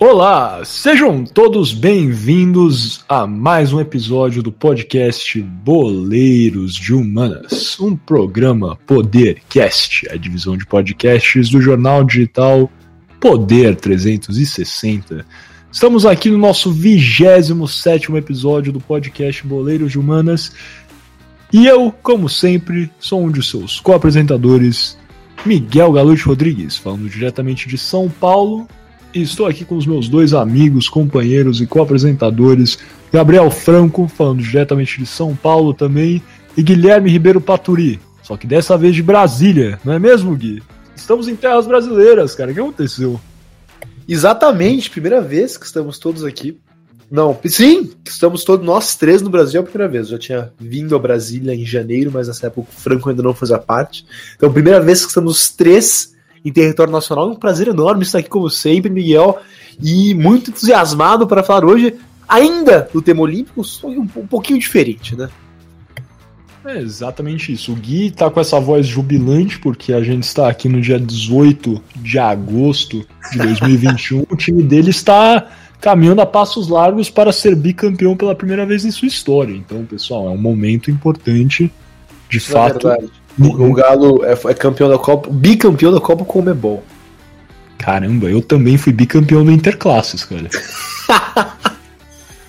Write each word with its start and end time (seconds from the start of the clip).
Olá, 0.00 0.64
sejam 0.64 1.24
todos 1.24 1.72
bem-vindos 1.72 3.04
a 3.08 3.26
mais 3.26 3.72
um 3.72 3.80
episódio 3.80 4.44
do 4.44 4.52
podcast 4.52 5.42
Boleiros 5.42 6.76
de 6.76 6.94
Humanas, 6.94 7.80
um 7.80 7.96
programa 7.96 8.78
Podercast, 8.86 10.08
a 10.08 10.16
divisão 10.16 10.56
de 10.56 10.64
podcasts 10.64 11.50
do 11.50 11.60
jornal 11.60 12.04
digital 12.04 12.70
Poder 13.18 13.74
360. 13.74 15.26
Estamos 15.72 16.06
aqui 16.06 16.30
no 16.30 16.38
nosso 16.38 16.70
27 16.70 18.12
episódio 18.14 18.72
do 18.72 18.80
podcast 18.80 19.44
Boleiros 19.44 19.90
de 19.90 19.98
Humanas 19.98 20.52
e 21.52 21.66
eu, 21.66 21.90
como 21.90 22.28
sempre, 22.28 22.88
sou 23.00 23.24
um 23.24 23.32
de 23.32 23.42
seus 23.42 23.80
co-apresentadores, 23.80 24.96
Miguel 25.44 25.90
Galute 25.90 26.22
Rodrigues, 26.22 26.76
falando 26.76 27.10
diretamente 27.10 27.68
de 27.68 27.76
São 27.76 28.08
Paulo 28.08 28.68
estou 29.14 29.46
aqui 29.46 29.64
com 29.64 29.76
os 29.76 29.86
meus 29.86 30.08
dois 30.08 30.34
amigos, 30.34 30.88
companheiros 30.88 31.60
e 31.60 31.66
co-apresentadores, 31.66 32.78
Gabriel 33.12 33.50
Franco, 33.50 34.08
falando 34.08 34.42
diretamente 34.42 34.98
de 34.98 35.06
São 35.06 35.34
Paulo 35.34 35.72
também, 35.72 36.22
e 36.56 36.62
Guilherme 36.62 37.10
Ribeiro 37.10 37.40
Paturi, 37.40 38.00
só 38.22 38.36
que 38.36 38.46
dessa 38.46 38.76
vez 38.76 38.94
de 38.94 39.02
Brasília, 39.02 39.80
não 39.82 39.92
é 39.94 39.98
mesmo, 39.98 40.36
Gui? 40.36 40.62
Estamos 40.94 41.28
em 41.28 41.34
terras 41.34 41.66
brasileiras, 41.66 42.34
cara. 42.34 42.50
O 42.50 42.54
que 42.54 42.60
aconteceu? 42.60 43.18
Exatamente, 44.06 44.90
primeira 44.90 45.22
vez 45.22 45.56
que 45.56 45.64
estamos 45.64 45.98
todos 45.98 46.24
aqui. 46.24 46.58
Não, 47.10 47.38
sim, 47.46 47.90
estamos 48.06 48.44
todos 48.44 48.66
nós 48.66 48.96
três 48.96 49.22
no 49.22 49.30
Brasil 49.30 49.60
é 49.60 49.64
a 49.64 49.66
primeira 49.66 49.90
vez. 49.90 50.06
Eu 50.06 50.12
já 50.12 50.18
tinha 50.18 50.52
vindo 50.60 50.94
a 50.94 50.98
Brasília 50.98 51.54
em 51.54 51.64
janeiro, 51.64 52.10
mas 52.12 52.28
nessa 52.28 52.48
época 52.48 52.68
o 52.70 52.80
Franco 52.80 53.08
ainda 53.08 53.22
não 53.22 53.32
fazia 53.32 53.58
parte. 53.58 54.04
Então, 54.36 54.52
primeira 54.52 54.80
vez 54.80 55.00
que 55.00 55.08
estamos 55.08 55.40
os 55.40 55.50
três 55.50 56.14
em 56.44 56.52
território 56.52 56.92
nacional. 56.92 57.28
É 57.28 57.32
um 57.32 57.36
prazer 57.36 57.68
enorme 57.68 58.02
estar 58.02 58.18
aqui 58.18 58.28
como 58.28 58.48
sempre, 58.48 58.90
Miguel, 58.90 59.38
e 59.82 60.14
muito 60.14 60.50
entusiasmado 60.50 61.26
para 61.26 61.42
falar 61.42 61.64
hoje 61.64 61.94
ainda 62.28 62.88
do 62.92 63.00
tema 63.00 63.22
olímpico, 63.22 63.64
só 63.64 63.88
um, 63.88 64.02
um 64.02 64.26
pouquinho 64.26 64.58
diferente, 64.58 65.16
né? 65.16 65.28
É 66.64 66.76
exatamente 66.78 67.50
isso. 67.50 67.72
O 67.72 67.76
Gui 67.76 68.10
tá 68.10 68.28
com 68.28 68.38
essa 68.38 68.60
voz 68.60 68.86
jubilante, 68.86 69.58
porque 69.58 69.92
a 69.92 70.02
gente 70.02 70.24
está 70.24 70.50
aqui 70.50 70.68
no 70.68 70.82
dia 70.82 71.00
18 71.00 71.82
de 71.96 72.18
agosto 72.18 73.06
de 73.32 73.38
2021. 73.38 74.26
o 74.28 74.36
time 74.36 74.62
dele 74.62 74.90
está 74.90 75.46
caminhando 75.80 76.20
a 76.20 76.26
passos 76.26 76.68
largos 76.68 77.08
para 77.08 77.32
ser 77.32 77.54
bicampeão 77.54 78.16
pela 78.16 78.34
primeira 78.34 78.66
vez 78.66 78.84
em 78.84 78.90
sua 78.90 79.08
história. 79.08 79.54
Então, 79.54 79.84
pessoal, 79.86 80.26
é 80.26 80.30
um 80.30 80.36
momento 80.36 80.90
importante, 80.90 81.72
de 82.28 82.36
isso 82.36 82.50
é 82.50 82.52
fato. 82.52 82.90
É 82.90 82.98
o, 83.38 83.72
Galo 83.72 84.24
é, 84.24 84.32
é, 84.32 84.54
campeão 84.54 84.88
da 84.88 84.98
Copa, 84.98 85.30
bicampeão 85.30 85.92
da 85.92 86.00
Copa 86.00 86.24
com 86.24 86.40
o 86.40 86.42
Mebol. 86.42 86.82
Caramba, 87.78 88.28
eu 88.28 88.42
também 88.42 88.76
fui 88.76 88.92
bicampeão 88.92 89.44
do 89.44 89.52
Interclasses, 89.52 90.24
cara. 90.24 90.48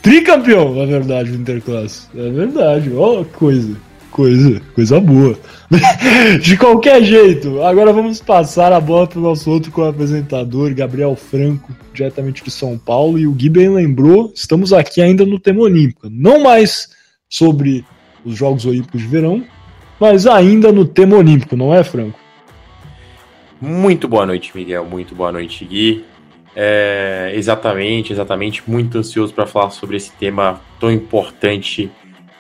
Tricampeão, 0.02 0.74
na 0.74 0.86
verdade, 0.86 1.32
do 1.32 1.38
Interclasses. 1.38 2.10
É 2.16 2.30
verdade, 2.32 2.92
ó, 2.96 3.24
coisa, 3.24 3.78
coisa, 4.10 4.62
coisa 4.74 5.00
boa. 5.00 5.38
De 6.42 6.58
qualquer 6.58 7.04
jeito, 7.04 7.62
agora 7.62 7.94
vamos 7.94 8.20
passar 8.20 8.74
a 8.74 8.80
bola 8.80 9.06
para 9.06 9.20
o 9.20 9.22
nosso 9.22 9.52
outro 9.52 9.72
co-apresentador, 9.72 10.74
Gabriel 10.74 11.16
Franco, 11.16 11.76
diretamente 11.94 12.44
de 12.44 12.50
São 12.50 12.78
Paulo. 12.78 13.20
E 13.20 13.28
o 13.28 13.32
Gui 13.32 13.50
bem 13.50 13.70
lembrou, 13.70 14.32
estamos 14.34 14.74
aqui 14.74 15.02
ainda 15.02 15.26
no 15.26 15.40
tema 15.40 15.62
olímpico. 15.62 16.08
Não 16.10 16.42
mais 16.42 16.90
sobre 17.30 17.86
os 18.26 18.36
Jogos 18.36 18.66
Olímpicos 18.66 19.02
de 19.02 19.08
Verão, 19.08 19.44
mas 20.00 20.26
ainda 20.26 20.72
no 20.72 20.86
tema 20.86 21.18
olímpico, 21.18 21.56
não 21.56 21.74
é, 21.74 21.84
Franco? 21.84 22.18
Muito 23.62 24.08
boa 24.08 24.26
noite, 24.26 24.52
Miguel. 24.56 24.86
Muito 24.86 25.14
boa 25.14 25.32
noite, 25.32 25.66
Gui. 25.66 26.06
É, 26.56 27.32
exatamente, 27.36 28.14
exatamente. 28.14 28.64
Muito 28.66 28.98
ansioso 28.98 29.34
para 29.34 29.46
falar 29.46 29.72
sobre 29.72 29.98
esse 29.98 30.12
tema 30.14 30.62
tão 30.80 30.90
importante 30.90 31.92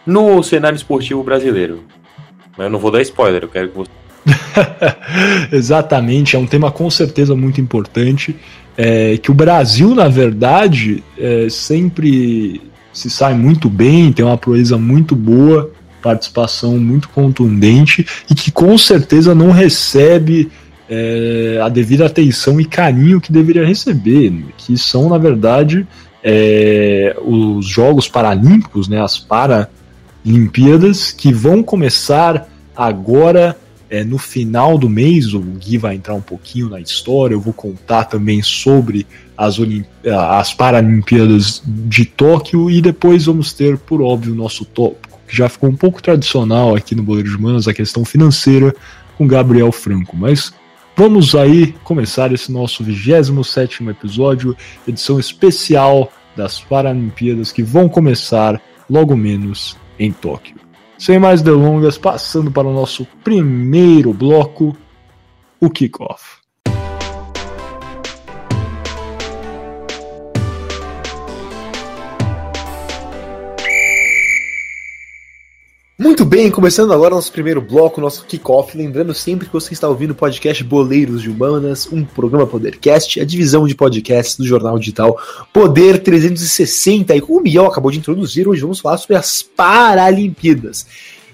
no 0.05 0.41
cenário 0.41 0.77
esportivo 0.77 1.21
brasileiro. 1.23 1.83
Mas 2.57 2.65
eu 2.65 2.69
não 2.69 2.79
vou 2.79 2.91
dar 2.91 3.01
spoiler, 3.01 3.43
eu 3.43 3.49
quero 3.49 3.69
que 3.69 3.77
você. 3.77 3.91
exatamente, 5.51 6.35
é 6.35 6.39
um 6.39 6.47
tema 6.47 6.71
com 6.71 6.89
certeza 6.89 7.35
muito 7.35 7.59
importante. 7.59 8.35
É, 8.77 9.17
que 9.17 9.29
o 9.29 9.33
Brasil, 9.33 9.93
na 9.93 10.07
verdade, 10.07 11.03
é, 11.17 11.49
sempre 11.49 12.61
se 12.93 13.09
sai 13.09 13.33
muito 13.33 13.69
bem, 13.69 14.11
tem 14.13 14.23
uma 14.23 14.37
proeza 14.37 14.77
muito 14.77 15.15
boa 15.15 15.71
participação 16.01 16.77
muito 16.77 17.09
contundente 17.09 18.05
e 18.29 18.35
que 18.35 18.51
com 18.51 18.77
certeza 18.77 19.35
não 19.35 19.51
recebe 19.51 20.49
é, 20.89 21.59
a 21.61 21.69
devida 21.69 22.05
atenção 22.05 22.59
e 22.59 22.65
carinho 22.65 23.21
que 23.21 23.31
deveria 23.31 23.65
receber, 23.65 24.33
que 24.57 24.77
são, 24.77 25.07
na 25.09 25.17
verdade, 25.17 25.87
é, 26.23 27.15
os 27.23 27.65
Jogos 27.65 28.07
Paralímpicos, 28.07 28.87
né, 28.87 29.01
as 29.01 29.19
Paralimpíadas, 29.19 31.11
que 31.11 31.31
vão 31.31 31.61
começar 31.61 32.49
agora 32.75 33.55
é, 33.89 34.03
no 34.03 34.17
final 34.17 34.77
do 34.77 34.89
mês. 34.89 35.33
O 35.33 35.39
Gui 35.39 35.77
vai 35.77 35.95
entrar 35.95 36.15
um 36.15 36.21
pouquinho 36.21 36.69
na 36.69 36.79
história, 36.79 37.35
eu 37.35 37.41
vou 37.41 37.53
contar 37.53 38.05
também 38.05 38.41
sobre 38.41 39.05
as, 39.37 39.57
as 40.05 40.53
Paralimpíadas 40.53 41.61
de 41.65 42.05
Tóquio 42.05 42.69
e 42.69 42.81
depois 42.81 43.25
vamos 43.25 43.53
ter, 43.53 43.77
por 43.77 44.01
óbvio, 44.01 44.33
o 44.33 44.35
nosso 44.35 44.65
tópico 44.65 45.08
que 45.29 45.35
já 45.37 45.47
ficou 45.47 45.69
um 45.69 45.75
pouco 45.75 46.01
tradicional 46.01 46.75
aqui 46.75 46.95
no 46.95 47.03
Boleiro 47.03 47.29
de 47.29 47.39
Manos, 47.39 47.67
a 47.67 47.73
questão 47.73 48.03
financeira 48.03 48.75
com 49.15 49.27
Gabriel 49.27 49.71
Franco. 49.71 50.17
Mas 50.17 50.51
vamos 50.97 51.35
aí 51.35 51.73
começar 51.83 52.33
esse 52.33 52.51
nosso 52.51 52.83
27 52.83 53.87
episódio, 53.87 54.57
edição 54.87 55.19
especial 55.19 56.11
das 56.35 56.59
Paralimpíadas 56.59 57.51
que 57.51 57.61
vão 57.61 57.87
começar 57.87 58.59
logo 58.89 59.15
menos 59.15 59.77
em 59.99 60.11
Tóquio. 60.11 60.55
Sem 60.97 61.19
mais 61.19 61.41
delongas, 61.41 61.97
passando 61.97 62.51
para 62.51 62.67
o 62.67 62.73
nosso 62.73 63.05
primeiro 63.23 64.13
bloco, 64.13 64.75
o 65.61 65.69
kickoff. 65.69 66.38
Muito 75.99 76.23
bem, 76.23 76.49
começando 76.49 76.93
agora 76.93 77.13
nosso 77.13 77.29
primeiro 77.29 77.59
bloco, 77.59 77.99
nosso 77.99 78.23
kickoff. 78.23 78.77
Lembrando 78.77 79.13
sempre 79.13 79.47
que 79.47 79.51
você 79.51 79.73
está 79.73 79.85
ouvindo 79.85 80.11
o 80.11 80.15
podcast 80.15 80.63
Boleiros 80.63 81.21
de 81.21 81.29
Humanas, 81.29 81.89
um 81.91 82.05
programa 82.05 82.47
Podercast, 82.47 83.19
a 83.19 83.25
divisão 83.25 83.67
de 83.67 83.75
podcasts 83.75 84.37
do 84.37 84.47
jornal 84.47 84.79
digital 84.79 85.19
Poder 85.51 86.01
360. 86.01 87.13
E 87.13 87.19
como 87.19 87.39
o 87.39 87.43
Miguel 87.43 87.65
acabou 87.65 87.91
de 87.91 87.99
introduzir, 87.99 88.47
hoje 88.47 88.61
vamos 88.61 88.79
falar 88.79 88.95
sobre 88.95 89.17
as 89.17 89.43
Paralimpíadas. 89.43 90.87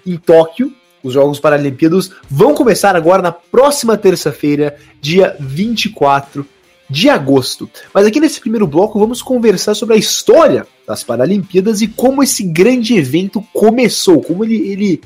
Em 0.03 0.17
Tóquio, 0.17 0.73
os 1.03 1.13
Jogos 1.13 1.39
Paralimpíados 1.39 2.09
vão 2.27 2.55
começar 2.55 2.95
agora 2.95 3.21
na 3.21 3.31
próxima 3.31 3.95
terça-feira, 3.95 4.77
dia 4.99 5.35
24 5.39 6.43
de 6.89 7.09
agosto. 7.09 7.69
Mas 7.93 8.05
aqui 8.05 8.19
nesse 8.19 8.39
primeiro 8.39 8.67
bloco 8.67 8.99
vamos 8.99 9.21
conversar 9.21 9.73
sobre 9.73 9.95
a 9.95 9.99
história 9.99 10.67
das 10.87 11.03
Paralimpíadas 11.03 11.81
e 11.81 11.87
como 11.87 12.21
esse 12.21 12.43
grande 12.43 12.95
evento 12.95 13.43
começou, 13.53 14.21
como 14.21 14.43
ele, 14.43 14.57
ele 14.69 15.01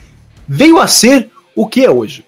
veio 0.47 0.79
a 0.79 0.87
ser 0.87 1.29
o 1.55 1.67
que 1.67 1.85
é 1.85 1.89
hoje. 1.89 2.25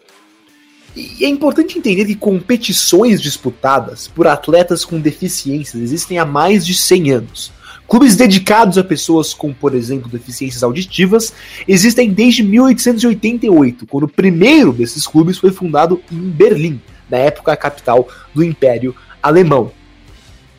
E 0.96 1.24
é 1.24 1.28
importante 1.28 1.78
entender 1.78 2.06
que 2.06 2.16
competições 2.16 3.22
disputadas 3.22 4.08
por 4.08 4.28
atletas 4.28 4.84
com 4.84 5.00
deficiências 5.00 5.82
existem 5.82 6.20
há 6.20 6.26
mais 6.26 6.66
de 6.66 6.74
100 6.74 7.12
anos. 7.12 7.52
Clubes 7.88 8.16
dedicados 8.16 8.78
a 8.78 8.84
pessoas 8.84 9.34
com, 9.34 9.54
por 9.54 9.76
exemplo, 9.76 10.10
deficiências 10.10 10.64
auditivas 10.64 11.34
existem 11.68 12.10
desde 12.10 12.42
1888, 12.42 13.86
quando 13.88 14.06
o 14.06 14.08
primeiro 14.08 14.72
desses 14.72 15.06
clubes 15.06 15.38
foi 15.38 15.52
fundado 15.52 16.02
em 16.10 16.30
Berlim, 16.30 16.80
na 17.10 17.18
época 17.18 17.56
capital 17.58 18.08
do 18.34 18.44
Império 18.44 18.96
alemão. 19.22 19.72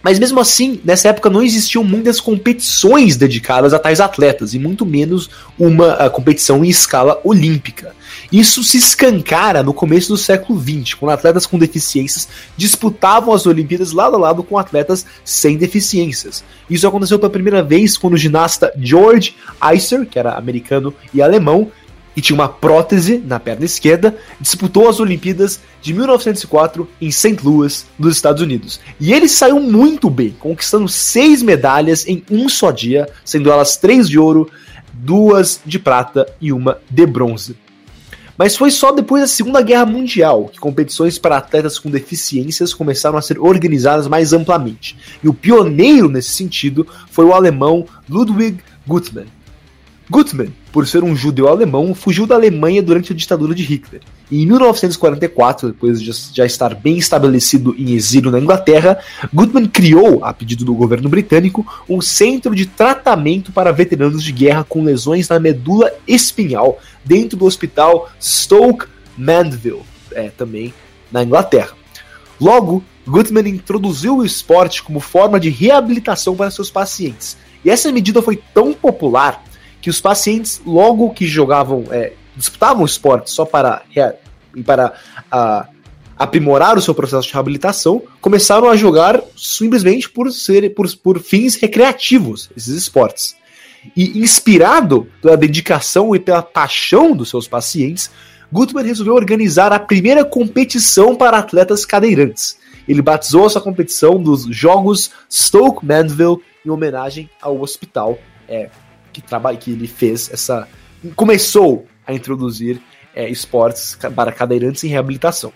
Mas 0.02 0.18
mesmo 0.18 0.40
assim, 0.40 0.80
nessa 0.84 1.08
época 1.08 1.30
não 1.30 1.42
existiam 1.42 1.84
muitas 1.84 2.20
competições 2.20 3.16
dedicadas 3.16 3.72
a 3.72 3.78
tais 3.78 4.00
atletas, 4.00 4.52
e 4.52 4.58
muito 4.58 4.84
menos 4.84 5.30
uma 5.56 5.92
ah, 5.92 6.10
competição 6.10 6.64
em 6.64 6.68
escala 6.68 7.20
olímpica. 7.22 7.94
Isso 8.30 8.64
se 8.64 8.78
escancara 8.78 9.62
no 9.62 9.72
começo 9.72 10.08
do 10.08 10.16
século 10.16 10.60
XX, 10.60 10.94
quando 10.94 11.12
atletas 11.12 11.46
com 11.46 11.58
deficiências 11.58 12.28
disputavam 12.56 13.32
as 13.32 13.46
Olimpíadas 13.46 13.92
lado 13.92 14.16
a 14.16 14.18
lado 14.18 14.42
com 14.42 14.58
atletas 14.58 15.06
sem 15.24 15.56
deficiências. 15.56 16.42
Isso 16.68 16.86
aconteceu 16.86 17.18
pela 17.18 17.30
primeira 17.30 17.62
vez 17.62 17.96
quando 17.96 18.14
o 18.14 18.18
ginasta 18.18 18.72
George 18.76 19.36
Iser, 19.74 20.06
que 20.06 20.18
era 20.18 20.32
americano 20.32 20.92
e 21.14 21.22
alemão, 21.22 21.70
e 22.16 22.20
tinha 22.20 22.34
uma 22.34 22.48
prótese 22.48 23.18
na 23.18 23.40
perna 23.40 23.64
esquerda, 23.64 24.16
disputou 24.40 24.88
as 24.88 25.00
Olimpíadas 25.00 25.60
de 25.80 25.94
1904 25.94 26.88
em 27.00 27.10
St. 27.10 27.38
Louis, 27.42 27.86
nos 27.98 28.16
Estados 28.16 28.42
Unidos. 28.42 28.80
E 29.00 29.12
ele 29.12 29.28
saiu 29.28 29.60
muito 29.60 30.10
bem, 30.10 30.34
conquistando 30.38 30.88
seis 30.88 31.42
medalhas 31.42 32.06
em 32.06 32.22
um 32.30 32.48
só 32.48 32.70
dia, 32.70 33.08
sendo 33.24 33.50
elas 33.50 33.76
três 33.76 34.08
de 34.08 34.18
ouro, 34.18 34.50
duas 34.92 35.60
de 35.64 35.78
prata 35.78 36.26
e 36.40 36.52
uma 36.52 36.78
de 36.90 37.06
bronze. 37.06 37.56
Mas 38.36 38.56
foi 38.56 38.70
só 38.70 38.92
depois 38.92 39.22
da 39.22 39.28
Segunda 39.28 39.60
Guerra 39.60 39.86
Mundial 39.86 40.48
que 40.48 40.58
competições 40.58 41.18
para 41.18 41.36
atletas 41.36 41.78
com 41.78 41.90
deficiências 41.90 42.72
começaram 42.72 43.18
a 43.18 43.22
ser 43.22 43.38
organizadas 43.38 44.08
mais 44.08 44.32
amplamente. 44.32 44.96
E 45.22 45.28
o 45.28 45.34
pioneiro 45.34 46.08
nesse 46.08 46.30
sentido 46.30 46.86
foi 47.10 47.24
o 47.24 47.34
alemão 47.34 47.86
Ludwig 48.08 48.58
Guttmann. 48.86 49.26
Guttmann, 50.10 50.52
por 50.72 50.86
ser 50.86 51.04
um 51.04 51.14
judeu 51.14 51.48
alemão, 51.48 51.94
fugiu 51.94 52.26
da 52.26 52.34
Alemanha 52.34 52.82
durante 52.82 53.12
a 53.12 53.16
ditadura 53.16 53.54
de 53.54 53.62
Hitler. 53.62 54.00
E 54.30 54.42
em 54.42 54.46
1944, 54.46 55.68
depois 55.68 56.00
de 56.00 56.10
já 56.34 56.46
estar 56.46 56.74
bem 56.74 56.96
estabelecido 56.96 57.74
em 57.78 57.92
exílio 57.92 58.30
na 58.30 58.40
Inglaterra, 58.40 58.98
Guttmann 59.32 59.66
criou, 59.66 60.24
a 60.24 60.32
pedido 60.32 60.64
do 60.64 60.74
governo 60.74 61.10
britânico, 61.10 61.66
um 61.86 62.00
centro 62.00 62.54
de 62.54 62.64
tratamento 62.64 63.52
para 63.52 63.70
veteranos 63.70 64.24
de 64.24 64.32
guerra 64.32 64.64
com 64.64 64.82
lesões 64.82 65.28
na 65.28 65.38
medula 65.38 65.92
espinhal 66.08 66.78
dentro 67.04 67.36
do 67.36 67.44
hospital 67.44 68.10
Stoke 68.20 68.86
Mandeville, 69.16 69.82
é, 70.12 70.30
também 70.30 70.72
na 71.12 71.22
Inglaterra. 71.22 71.72
Logo, 72.40 72.82
Guttmann 73.06 73.48
introduziu 73.48 74.16
o 74.16 74.24
esporte 74.24 74.82
como 74.82 75.00
forma 75.00 75.38
de 75.38 75.50
reabilitação 75.50 76.34
para 76.34 76.50
seus 76.50 76.70
pacientes. 76.70 77.36
E 77.62 77.70
essa 77.70 77.92
medida 77.92 78.22
foi 78.22 78.40
tão 78.54 78.72
popular 78.72 79.44
que 79.82 79.90
os 79.90 80.00
pacientes, 80.00 80.62
logo 80.64 81.10
que 81.10 81.26
jogavam, 81.26 81.84
é, 81.90 82.12
disputavam 82.36 82.86
esporte 82.86 83.30
só 83.30 83.44
para, 83.44 83.82
para 84.64 84.94
a, 85.30 85.68
aprimorar 86.16 86.78
o 86.78 86.80
seu 86.80 86.94
processo 86.94 87.26
de 87.26 87.34
reabilitação, 87.34 88.00
começaram 88.20 88.70
a 88.70 88.76
jogar 88.76 89.20
simplesmente 89.36 90.08
por, 90.08 90.30
ser, 90.30 90.72
por, 90.72 90.86
por 90.98 91.18
fins 91.20 91.56
recreativos, 91.56 92.48
esses 92.56 92.74
esportes. 92.76 93.34
E 93.96 94.20
inspirado 94.20 95.08
pela 95.20 95.36
dedicação 95.36 96.14
e 96.14 96.20
pela 96.20 96.42
paixão 96.42 97.16
dos 97.16 97.28
seus 97.28 97.48
pacientes, 97.48 98.08
Gutmann 98.52 98.86
resolveu 98.86 99.14
organizar 99.14 99.72
a 99.72 99.80
primeira 99.80 100.24
competição 100.24 101.16
para 101.16 101.38
atletas 101.38 101.84
cadeirantes. 101.84 102.56
Ele 102.86 103.02
batizou 103.02 103.46
essa 103.46 103.60
competição 103.60 104.22
dos 104.22 104.44
Jogos 104.44 105.10
Stoke 105.28 105.84
Mandeville 105.84 106.38
em 106.64 106.70
homenagem 106.70 107.28
ao 107.40 107.60
hospital 107.60 108.16
é, 108.48 108.68
que, 109.12 109.20
trabalha, 109.20 109.56
que 109.56 109.70
ele 109.70 109.86
fez 109.86 110.30
essa. 110.32 110.68
começou 111.14 111.86
a 112.06 112.12
introduzir 112.12 112.80
é, 113.14 113.28
esportes 113.28 113.96
para 114.14 114.32
cadeirantes 114.32 114.82
em 114.84 114.88
reabilitação. 114.88 115.52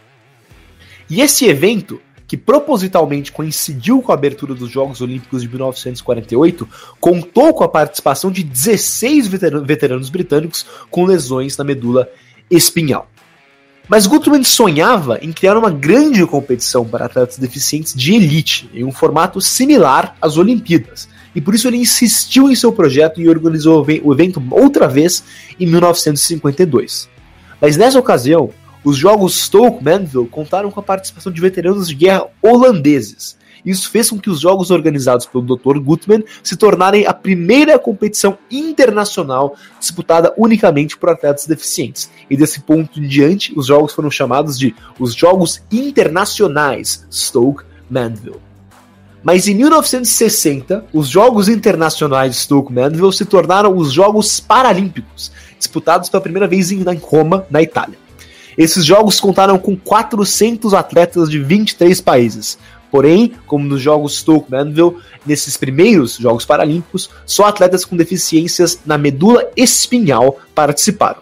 E 1.09 1.21
esse 1.21 1.47
evento, 1.47 2.01
que 2.27 2.37
propositalmente 2.37 3.31
coincidiu 3.31 4.03
com 4.03 4.11
a 4.11 4.15
abertura 4.15 4.55
dos 4.55 4.71
Jogos 4.71 5.01
Olímpicos 5.01 5.43
de 5.43 5.49
1948, 5.49 6.69
contou 7.01 7.55
com 7.55 7.65
a 7.65 7.69
participação 7.69 8.31
de 8.31 8.43
16 8.43 9.29
veteranos 9.29 10.11
britânicos 10.11 10.67
com 10.91 11.05
lesões 11.05 11.57
na 11.57 11.65
medula 11.65 12.09
espinhal. 12.51 13.09
Mas 13.89 14.07
Gutmann 14.07 14.43
sonhava 14.43 15.19
em 15.23 15.33
criar 15.33 15.57
uma 15.57 15.71
grande 15.71 16.27
competição 16.27 16.85
para 16.85 17.05
atletas 17.05 17.39
deficientes 17.39 17.95
de 17.95 18.15
elite, 18.15 18.69
em 18.75 18.85
um 18.85 18.91
formato 18.91 19.41
similar 19.41 20.17
às 20.21 20.37
Olimpíadas, 20.37 21.09
e 21.37 21.41
por 21.41 21.55
isso 21.55 21.69
ele 21.69 21.77
insistiu 21.77 22.51
em 22.51 22.55
seu 22.57 22.73
projeto 22.73 23.21
e 23.21 23.29
organizou 23.29 23.87
o 24.03 24.13
evento 24.13 24.43
outra 24.51 24.89
vez 24.89 25.23
em 25.61 25.67
1952. 25.67 27.11
Mas 27.61 27.77
nessa 27.77 27.99
ocasião, 27.99 28.51
os 28.83 28.97
jogos 28.97 29.43
Stoke 29.43 29.85
Mandeville 29.85 30.29
contaram 30.29 30.71
com 30.71 30.81
a 30.81 30.83
participação 30.83 31.31
de 31.31 31.41
veteranos 31.41 31.89
de 31.89 31.95
guerra 31.95 32.27
holandeses. 32.43 33.37
Isso 33.67 33.91
fez 33.91 34.09
com 34.09 34.19
que 34.19 34.31
os 34.31 34.41
jogos 34.41 34.71
organizados 34.71 35.27
pelo 35.27 35.45
Dr. 35.45 35.79
Gutmann 35.79 36.25
se 36.43 36.57
tornarem 36.57 37.05
a 37.05 37.13
primeira 37.13 37.79
competição 37.79 38.39
internacional 38.51 39.57
disputada 39.79 40.33
unicamente 40.39 40.97
por 40.97 41.11
atletas 41.11 41.47
deficientes. 41.47 42.09
E 42.31 42.37
desse 42.37 42.61
ponto 42.61 42.99
em 42.99 43.07
diante, 43.07 43.53
os 43.59 43.67
jogos 43.67 43.93
foram 43.93 44.11
chamados 44.11 44.59
de 44.59 44.75
os 44.99 45.15
Jogos 45.15 45.61
Internacionais 45.71 47.05
Stoke 47.11 47.65
Mandeville. 47.91 48.47
Mas 49.27 49.49
em 49.49 49.57
1960, 49.57 50.87
os 50.93 51.09
Jogos 51.09 51.49
Internacionais 51.49 52.31
de 52.31 52.39
Stoke 52.43 52.73
Mandeville 52.73 53.13
se 53.13 53.25
tornaram 53.25 53.77
os 53.77 53.93
Jogos 53.93 54.39
Paralímpicos, 54.39 55.33
disputados 55.59 56.09
pela 56.09 56.21
primeira 56.21 56.47
vez 56.47 56.71
em 56.71 56.85
Roma, 57.03 57.45
na 57.51 57.61
Itália. 57.61 57.99
Esses 58.57 58.85
jogos 58.85 59.19
contaram 59.19 59.59
com 59.59 59.77
400 59.77 60.73
atletas 60.73 61.29
de 61.29 61.41
23 61.41 62.01
países. 62.01 62.57
Porém, 62.89 63.35
como 63.49 63.67
nos 63.67 63.83
Jogos 63.83 64.19
Stoke 64.19 64.49
Mandeville, 64.49 64.99
nesses 65.27 65.57
primeiros 65.57 66.19
Jogos 66.19 66.45
Paralímpicos, 66.45 67.11
só 67.27 67.47
atletas 67.47 67.85
com 67.85 67.97
deficiências 67.97 68.79
na 68.87 68.97
medula 68.97 69.51
espinhal 69.57 70.39
participaram. 70.55 71.19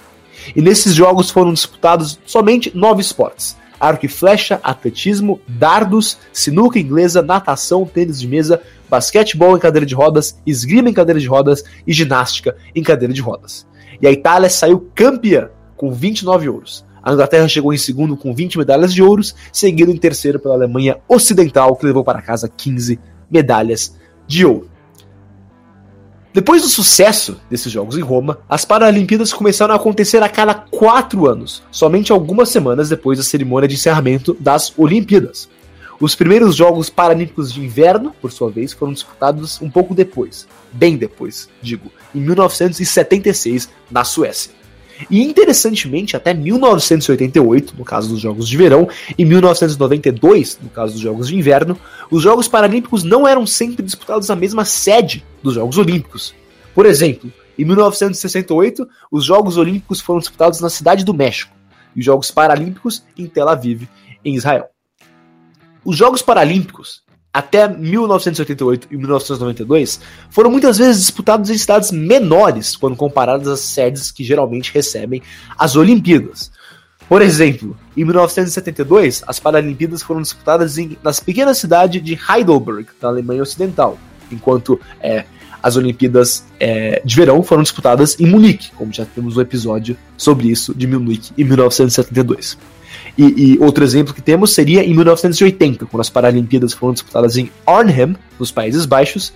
E 0.55 0.61
nesses 0.61 0.93
jogos 0.93 1.31
foram 1.31 1.55
disputados 1.55 2.19
somente 2.27 2.71
nove 2.75 3.01
esportes: 3.01 3.57
arco 3.79 4.07
e 4.07 4.09
flecha, 4.09 4.61
atletismo, 4.63 5.41
dardos, 5.47 6.19
sinuca 6.33 6.79
inglesa, 6.79 7.23
natação, 7.23 7.85
tênis 7.85 8.21
de 8.21 8.29
mesa, 8.29 8.61
basquetebol 8.89 9.57
em 9.57 9.61
cadeira 9.61 9.87
de 9.87 9.95
rodas, 9.95 10.39
esgrima 10.47 10.89
em 10.89 10.93
cadeira 10.93 11.21
de 11.21 11.27
rodas 11.27 11.65
e 11.87 11.93
ginástica 11.93 12.57
em 12.75 12.83
cadeira 12.83 13.13
de 13.13 13.21
rodas. 13.21 13.67
E 14.01 14.07
a 14.07 14.13
Itália 14.13 14.49
saiu 14.51 14.91
campeã 14.95 15.51
com 15.77 15.93
29 15.93 16.49
ouros. 16.49 16.85
A 17.03 17.13
Inglaterra 17.13 17.47
chegou 17.49 17.73
em 17.73 17.79
segundo 17.79 18.17
com 18.17 18.35
20 18.35 18.57
medalhas 18.59 18.93
de 18.93 19.03
ouros, 19.03 19.35
seguido 19.53 19.91
em 19.91 19.97
terceiro 19.97 20.39
pela 20.39 20.55
Alemanha 20.55 20.97
Ocidental, 21.07 21.77
que 21.77 21.85
levou 21.85 22.03
para 22.03 22.23
casa 22.23 22.49
15 22.49 22.99
medalhas 23.31 23.95
de 24.27 24.47
ouro. 24.47 24.74
Depois 26.35 26.63
do 26.63 26.69
sucesso 26.69 27.41
desses 27.49 27.71
Jogos 27.71 27.97
em 27.97 28.01
Roma, 28.01 28.41
as 28.49 28.65
Paralimpíadas 28.65 29.33
começaram 29.33 29.73
a 29.73 29.77
acontecer 29.77 30.21
a 30.21 30.29
cada 30.29 30.53
quatro 30.53 31.29
anos, 31.29 31.63
somente 31.71 32.11
algumas 32.11 32.49
semanas 32.49 32.89
depois 32.89 33.19
da 33.19 33.25
cerimônia 33.25 33.69
de 33.69 33.77
encerramento 33.77 34.37
das 34.41 34.73
Olimpíadas. 34.77 35.49
Os 36.01 36.17
primeiros 36.17 36.57
Jogos 36.57 36.91
Paralímpicos 36.91 37.53
de 37.53 37.61
Inverno, 37.61 38.13
por 38.21 38.33
sua 38.33 38.51
vez, 38.51 38.73
foram 38.73 38.93
disputados 38.93 39.63
um 39.63 39.71
pouco 39.71 39.95
depois, 39.95 40.49
bem 40.73 40.97
depois, 40.97 41.49
digo, 41.63 41.89
em 42.13 42.19
1976, 42.19 43.69
na 43.89 44.03
Suécia. 44.03 44.51
E 45.11 45.23
interessantemente, 45.23 46.17
até 46.17 46.33
1988, 46.33 47.75
no 47.77 47.85
caso 47.85 48.09
dos 48.09 48.21
Jogos 48.21 48.49
de 48.49 48.57
Verão, 48.57 48.89
e 49.19 49.25
1992, 49.25 50.59
no 50.63 50.71
caso 50.71 50.93
dos 50.93 51.03
Jogos 51.03 51.29
de 51.29 51.37
Inverno, 51.37 51.79
os 52.11 52.23
Jogos 52.23 52.49
Paralímpicos 52.49 53.03
não 53.03 53.27
eram 53.27 53.47
sempre 53.47 53.83
disputados 53.83 54.29
na 54.29 54.37
mesma 54.37 54.65
sede 54.65 55.25
dos 55.43 55.55
Jogos 55.55 55.79
Olímpicos. 55.79 56.35
Por 56.75 56.87
exemplo, 56.87 57.33
em 57.59 57.65
1968, 57.65 58.87
os 59.11 59.25
Jogos 59.25 59.57
Olímpicos 59.57 60.01
foram 60.01 60.21
disputados 60.21 60.61
na 60.61 60.69
Cidade 60.71 61.05
do 61.05 61.15
México 61.15 61.55
e 61.95 62.01
os 62.01 62.05
Jogos 62.05 62.31
Paralímpicos 62.31 63.05
em 63.17 63.27
Tel 63.27 63.49
Aviv, 63.49 63.89
em 64.25 64.35
Israel. 64.35 64.69
Os 65.85 65.97
Jogos 65.97 66.23
Paralímpicos 66.23 67.04
até 67.35 67.67
1988 67.67 68.87
e 68.93 68.97
1992 68.97 70.01
foram 70.31 70.53
muitas 70.53 70.79
vezes 70.79 71.03
disputados 71.03 71.51
em 71.51 71.59
cidades 71.59 71.91
menores 71.91 72.77
quando 72.77 72.95
comparadas 72.95 73.49
às 73.49 73.59
sedes 73.59 74.13
que 74.13 74.23
geralmente 74.23 74.73
recebem 74.73 75.21
as 75.59 75.75
Olimpíadas. 75.75 76.53
Por 77.09 77.21
exemplo, 77.21 77.77
em 77.97 78.05
1972, 78.05 79.25
as 79.27 79.41
Paralimpíadas 79.41 80.01
foram 80.01 80.23
disputadas 80.23 80.79
em, 80.79 80.97
nas 81.03 81.19
pequenas 81.19 81.59
cidades 81.59 82.03
de 82.03 82.17
Heidelberg, 82.31 82.87
na 83.03 83.09
Alemanha 83.09 83.43
Ocidental, 83.43 83.99
enquanto 84.31 84.81
é, 85.01 85.25
as 85.61 85.77
Olimpíadas 85.77 86.45
é, 86.61 87.03
de 87.05 87.17
Verão 87.17 87.43
foram 87.43 87.63
disputadas 87.63 88.19
em 88.21 88.27
Munique, 88.27 88.71
como 88.77 88.93
já 88.93 89.05
temos 89.05 89.37
um 89.37 89.41
episódio 89.41 89.97
sobre 90.17 90.49
isso 90.49 90.73
de 90.73 90.87
Munique 90.87 91.33
em 91.37 91.45
1972. 91.45 92.57
E, 93.17 93.55
e, 93.55 93.59
outro 93.61 93.85
exemplo 93.85 94.13
que 94.13 94.21
temos 94.21 94.53
seria 94.53 94.83
em 94.83 94.93
1980, 94.93 95.87
quando 95.87 96.01
as 96.01 96.11
Paralimpíadas 96.11 96.73
foram 96.73 96.93
disputadas 96.93 97.37
em 97.37 97.49
Arnhem, 97.65 98.17
nos 98.39 98.51
Países 98.51 98.87
Baixos, 98.87 99.33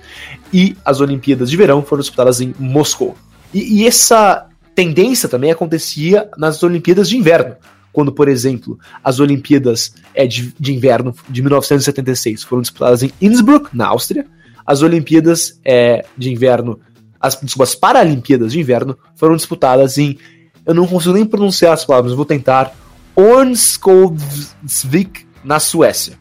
e 0.52 0.76
as 0.84 1.00
Olimpíadas 1.00 1.50
de 1.50 1.56
Verão 1.56 1.82
foram 1.82 2.00
disputadas 2.00 2.40
em 2.40 2.54
Moscou. 2.58 3.16
E, 3.54 3.82
e 3.82 3.86
essa 3.86 4.46
tendência 4.74 5.28
também 5.28 5.50
acontecia 5.50 6.28
nas 6.36 6.62
Olimpíadas 6.62 7.08
de 7.08 7.16
Inverno, 7.16 7.54
quando, 7.92 8.12
por 8.12 8.28
exemplo, 8.28 8.78
as 9.02 9.18
Olimpíadas 9.20 9.94
é, 10.14 10.26
de, 10.26 10.54
de 10.58 10.74
Inverno 10.74 11.14
de 11.28 11.42
1976 11.42 12.42
foram 12.42 12.62
disputadas 12.62 13.02
em 13.02 13.10
Innsbruck, 13.20 13.76
na 13.76 13.86
Áustria, 13.86 14.26
as 14.66 14.82
Olimpíadas 14.82 15.58
é, 15.64 16.04
de 16.16 16.30
Inverno, 16.30 16.78
as, 17.20 17.40
desculpa, 17.40 17.64
as 17.64 17.74
Paralimpíadas 17.74 18.52
de 18.52 18.60
Inverno 18.60 18.96
foram 19.16 19.34
disputadas 19.34 19.98
em. 19.98 20.18
Eu 20.66 20.74
não 20.74 20.86
consigo 20.86 21.14
nem 21.14 21.24
pronunciar 21.24 21.72
as 21.72 21.84
palavras, 21.84 22.12
vou 22.12 22.24
tentar. 22.24 22.72
Ornskovsvik, 23.20 25.26
na 25.42 25.58
Suécia. 25.58 26.16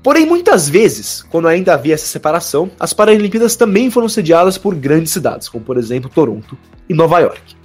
Porém, 0.00 0.24
muitas 0.24 0.68
vezes, 0.68 1.24
quando 1.28 1.48
ainda 1.48 1.74
havia 1.74 1.94
essa 1.94 2.06
separação, 2.06 2.70
as 2.78 2.92
Paralimpíadas 2.92 3.56
também 3.56 3.90
foram 3.90 4.08
sediadas 4.08 4.56
por 4.56 4.76
grandes 4.76 5.12
cidades, 5.12 5.48
como 5.48 5.64
por 5.64 5.78
exemplo 5.78 6.08
Toronto 6.08 6.56
e 6.88 6.94
Nova 6.94 7.18
York. 7.18 7.56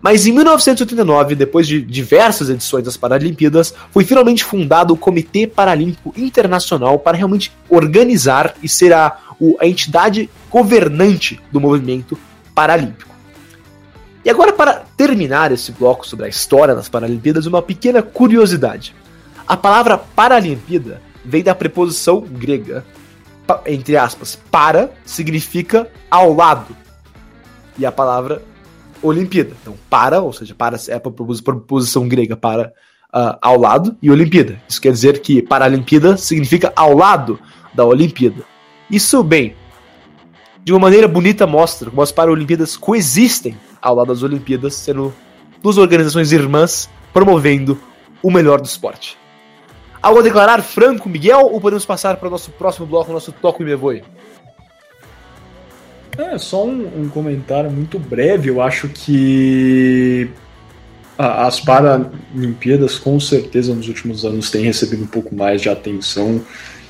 Mas 0.00 0.26
em 0.26 0.32
1989, 0.32 1.34
depois 1.34 1.68
de 1.68 1.82
diversas 1.82 2.48
edições 2.48 2.86
das 2.86 2.96
Paralimpíadas, 2.96 3.74
foi 3.90 4.04
finalmente 4.04 4.42
fundado 4.42 4.94
o 4.94 4.96
Comitê 4.96 5.46
Paralímpico 5.46 6.14
Internacional 6.16 6.98
para 6.98 7.18
realmente 7.18 7.52
organizar 7.68 8.54
e 8.62 8.68
ser 8.68 8.94
a, 8.94 9.14
a 9.60 9.66
entidade 9.66 10.30
governante 10.48 11.38
do 11.52 11.60
movimento 11.60 12.18
paralímpico. 12.54 13.07
E 14.28 14.30
agora, 14.30 14.52
para 14.52 14.84
terminar 14.94 15.52
esse 15.52 15.72
bloco 15.72 16.06
sobre 16.06 16.26
a 16.26 16.28
história 16.28 16.74
das 16.74 16.86
Paralimpíadas, 16.86 17.46
uma 17.46 17.62
pequena 17.62 18.02
curiosidade. 18.02 18.94
A 19.46 19.56
palavra 19.56 19.96
Paralimpíada 19.96 21.00
vem 21.24 21.42
da 21.42 21.54
preposição 21.54 22.20
grega, 22.20 22.84
entre 23.64 23.96
aspas, 23.96 24.38
para 24.50 24.90
significa 25.02 25.90
ao 26.10 26.34
lado. 26.34 26.76
E 27.78 27.86
a 27.86 27.90
palavra 27.90 28.42
Olimpíada. 29.02 29.56
Então, 29.62 29.74
para, 29.88 30.20
ou 30.20 30.34
seja, 30.34 30.54
para 30.54 30.76
é 30.88 30.94
a 30.96 31.00
preposição 31.00 32.06
grega 32.06 32.36
para 32.36 32.70
uh, 33.06 33.38
ao 33.40 33.58
lado, 33.58 33.96
e 34.02 34.10
Olimpíada. 34.10 34.60
Isso 34.68 34.78
quer 34.78 34.92
dizer 34.92 35.22
que 35.22 35.40
Paralimpíada 35.40 36.18
significa 36.18 36.70
ao 36.76 36.94
lado 36.94 37.40
da 37.72 37.86
Olimpíada. 37.86 38.44
Isso, 38.90 39.22
bem, 39.22 39.56
de 40.68 40.72
uma 40.74 40.80
maneira 40.80 41.08
bonita 41.08 41.46
mostra 41.46 41.88
como 41.88 42.02
as 42.02 42.12
Paralimpíadas 42.12 42.76
coexistem 42.76 43.56
ao 43.80 43.94
lado 43.94 44.08
das 44.08 44.22
Olimpíadas, 44.22 44.74
sendo 44.74 45.14
duas 45.62 45.78
organizações 45.78 46.30
irmãs 46.30 46.90
promovendo 47.10 47.80
o 48.22 48.30
melhor 48.30 48.60
do 48.60 48.66
esporte. 48.66 49.16
Algo 50.02 50.20
a 50.20 50.22
declarar, 50.22 50.62
Franco, 50.62 51.08
Miguel, 51.08 51.40
ou 51.50 51.58
podemos 51.58 51.86
passar 51.86 52.18
para 52.18 52.28
o 52.28 52.30
nosso 52.30 52.50
próximo 52.50 52.84
bloco, 52.84 53.10
nosso 53.10 53.32
Toco 53.32 53.62
e 53.62 53.74
Voe? 53.74 54.04
É, 56.18 56.36
só 56.36 56.66
um, 56.66 57.04
um, 57.04 57.08
comentário 57.08 57.70
muito 57.70 57.98
breve. 57.98 58.50
Eu 58.50 58.60
acho 58.60 58.90
que 58.90 60.28
as 61.16 61.60
Paralimpíadas, 61.60 62.98
com 62.98 63.18
certeza, 63.18 63.74
nos 63.74 63.88
últimos 63.88 64.22
anos, 64.22 64.50
têm 64.50 64.64
recebido 64.64 65.02
um 65.02 65.06
pouco 65.06 65.34
mais 65.34 65.62
de 65.62 65.70
atenção, 65.70 66.42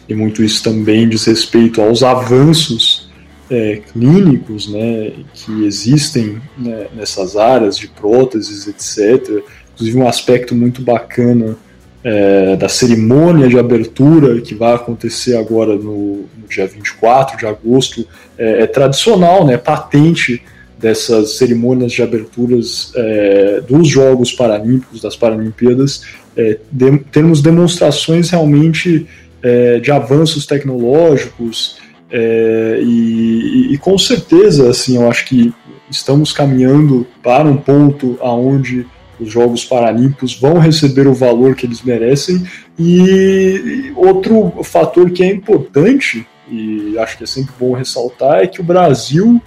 e 0.08 0.16
muito 0.16 0.42
isso 0.42 0.64
também 0.64 1.08
diz 1.08 1.26
respeito 1.26 1.80
aos 1.80 2.02
avanços 2.02 3.07
é, 3.50 3.80
clínicos 3.92 4.68
né, 4.68 5.12
que 5.32 5.64
existem 5.64 6.40
né, 6.56 6.88
nessas 6.94 7.36
áreas 7.36 7.76
de 7.76 7.88
próteses, 7.88 8.66
etc. 8.66 9.42
Inclusive, 9.74 9.98
um 9.98 10.08
aspecto 10.08 10.54
muito 10.54 10.82
bacana 10.82 11.56
é, 12.04 12.56
da 12.56 12.68
cerimônia 12.68 13.48
de 13.48 13.58
abertura 13.58 14.40
que 14.40 14.54
vai 14.54 14.74
acontecer 14.74 15.36
agora 15.36 15.74
no, 15.74 16.26
no 16.38 16.48
dia 16.48 16.66
24 16.66 17.36
de 17.36 17.46
agosto 17.46 18.06
é, 18.36 18.62
é, 18.62 18.66
tradicional, 18.66 19.46
né, 19.46 19.56
patente 19.56 20.42
dessas 20.78 21.36
cerimônias 21.36 21.92
de 21.92 22.02
aberturas 22.02 22.92
é, 22.94 23.60
dos 23.66 23.88
Jogos 23.88 24.32
Paralímpicos, 24.32 25.00
das 25.00 25.16
Paralimpíadas, 25.16 26.02
é, 26.36 26.58
de, 26.70 26.98
termos 27.10 27.42
demonstrações 27.42 28.30
realmente 28.30 29.06
é, 29.42 29.80
de 29.80 29.90
avanços 29.90 30.46
tecnológicos 30.46 31.78
é, 32.10 32.80
e, 32.82 33.74
e, 33.74 33.78
com 33.78 33.98
certeza, 33.98 34.70
assim, 34.70 34.96
eu 34.96 35.08
acho 35.08 35.26
que 35.26 35.52
estamos 35.90 36.32
caminhando 36.32 37.06
para 37.22 37.48
um 37.48 37.56
ponto 37.56 38.18
aonde 38.20 38.86
os 39.20 39.30
Jogos 39.30 39.64
Paralímpicos 39.64 40.34
vão 40.34 40.58
receber 40.58 41.06
o 41.06 41.14
valor 41.14 41.54
que 41.54 41.66
eles 41.66 41.82
merecem. 41.82 42.44
E 42.78 43.92
outro 43.96 44.62
fator 44.62 45.10
que 45.10 45.22
é 45.22 45.26
importante, 45.26 46.26
e 46.50 46.96
acho 46.98 47.18
que 47.18 47.24
é 47.24 47.26
sempre 47.26 47.52
bom 47.58 47.72
ressaltar, 47.72 48.40
é 48.42 48.46
que 48.46 48.60
o 48.60 48.64
Brasil 48.64 49.40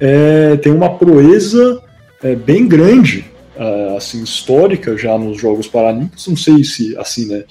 é, 0.00 0.56
tem 0.56 0.72
uma 0.72 0.94
proeza 0.94 1.82
é, 2.22 2.34
bem 2.34 2.66
grande, 2.66 3.26
é, 3.56 3.96
assim, 3.96 4.22
histórica 4.22 4.96
já 4.96 5.18
nos 5.18 5.38
Jogos 5.40 5.66
Paralímpicos. 5.66 6.26
Não 6.28 6.36
sei 6.36 6.62
se, 6.62 6.96
assim, 6.96 7.26
né, 7.26 7.44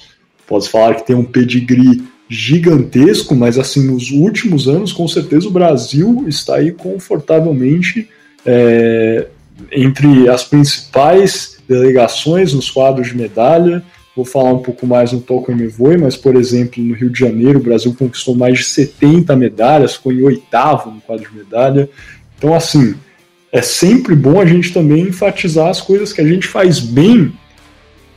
pode 0.48 0.70
falar 0.70 0.96
que 0.96 1.06
tem 1.06 1.16
um 1.16 1.26
pedigree 1.26 2.04
gigantesco, 2.28 3.36
mas 3.36 3.58
assim, 3.58 3.86
nos 3.86 4.12
últimos 4.12 4.68
anos, 4.68 4.92
com 4.92 5.08
certeza 5.08 5.48
o 5.48 5.52
Brasil 5.52 6.26
está 6.28 6.56
aí 6.56 6.72
confortavelmente 6.72 8.10
é, 8.46 9.28
entre 9.72 10.28
as 10.28 10.44
principais 10.44 11.58
delegações 11.68 12.54
nos 12.54 12.70
quadros 12.70 13.08
de 13.08 13.18
medalha. 13.18 13.84
Vou 14.16 14.26
falar 14.26 14.54
um 14.54 14.60
pouco 14.60 14.88
mais 14.88 15.12
no 15.12 15.20
Toco 15.20 15.54
Me 15.54 15.68
Voe, 15.68 15.98
mas, 15.98 16.16
por 16.16 16.36
exemplo, 16.36 16.82
no 16.82 16.96
Rio 16.96 17.10
de 17.10 17.20
Janeiro, 17.20 17.60
o 17.60 17.64
Brasil 17.64 17.94
conquistou 17.98 18.34
mais 18.34 18.60
de 18.60 18.64
70 18.64 19.36
medalhas, 19.36 19.96
ficou 19.96 20.12
em 20.12 20.22
oitavo 20.22 20.90
no 20.90 21.02
quadro 21.02 21.30
de 21.30 21.38
medalha. 21.38 21.90
Então, 22.38 22.54
assim, 22.56 22.96
é 23.52 23.62
sempre 23.62 24.16
bom 24.16 24.40
a 24.40 24.46
gente 24.46 24.74
também 24.74 25.04
enfatizar 25.04 25.68
as 25.68 25.82
coisas 25.82 26.14
que 26.14 26.22
a 26.22 26.28
gente 26.28 26.48
faz 26.48 26.80
bem, 26.80 27.34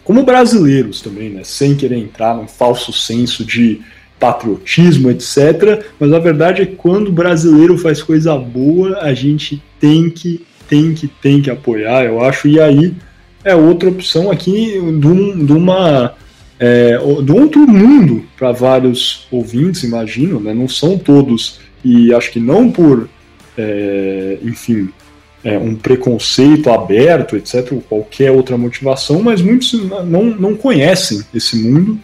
como 0.05 0.23
brasileiros 0.23 1.01
também, 1.03 1.31
né? 1.31 1.43
Sem 1.45 1.75
querer 1.75 1.99
entrar 1.99 2.35
num 2.35 2.47
falso 2.47 2.93
senso 2.93 3.45
de 3.45 3.81
patriotismo, 4.19 5.11
etc. 5.11 5.85
Mas 5.99 6.13
a 6.13 6.19
verdade 6.19 6.63
é 6.63 6.67
que 6.67 6.77
quando 6.77 7.09
o 7.09 7.13
brasileiro 7.13 7.79
faz 7.79 8.03
coisa 8.03 8.37
boa, 8.37 8.99
a 9.01 9.15
gente 9.15 9.63
tem 9.81 10.11
que, 10.11 10.45
tem 10.69 10.95
que, 10.95 11.09
tem 11.09 11.41
que 11.41 11.51
apoiar, 11.51 12.05
eu 12.05 12.23
acho. 12.23 12.49
E 12.49 12.61
aí 12.61 12.95
é 13.45 13.55
outra 13.55 13.89
opção 13.89 14.31
aqui 14.31 14.81
de, 14.81 15.47
de 15.47 15.53
uma 15.53 16.15
é, 16.59 16.99
de 17.23 17.33
outro 17.33 17.61
mundo 17.67 18.25
para 18.37 18.53
vários 18.53 19.27
ouvintes, 19.31 19.85
imagino, 19.85 20.41
né? 20.41 20.53
Não 20.53 20.69
são 20.69 20.99
todos 20.99 21.61
e 21.85 22.13
acho 22.13 22.33
que 22.33 22.41
não 22.41 22.71
por, 22.71 23.09
é, 23.57 24.39
enfim, 24.43 24.89
é, 25.45 25.57
um 25.57 25.77
preconceito 25.77 26.69
aberto, 26.69 27.37
etc. 27.37 27.73
Ou 27.73 27.81
qualquer 27.81 28.33
outra 28.33 28.59
motivação, 28.59 29.23
mas 29.23 29.41
muitos 29.41 29.73
não, 30.05 30.25
não 30.25 30.57
conhecem 30.57 31.23
esse 31.33 31.57
mundo 31.57 31.99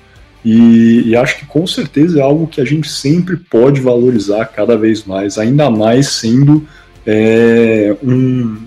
e, 0.44 1.08
e, 1.08 1.16
acho 1.16 1.38
que 1.38 1.46
com 1.46 1.66
certeza 1.66 2.18
é 2.18 2.22
algo 2.22 2.46
que 2.46 2.60
a 2.60 2.64
gente 2.64 2.88
sempre 2.88 3.36
pode 3.36 3.80
valorizar 3.80 4.44
cada 4.46 4.76
vez 4.76 5.04
mais, 5.04 5.38
ainda 5.38 5.70
mais 5.70 6.08
sendo 6.08 6.66
é, 7.06 7.96
um, 8.02 8.58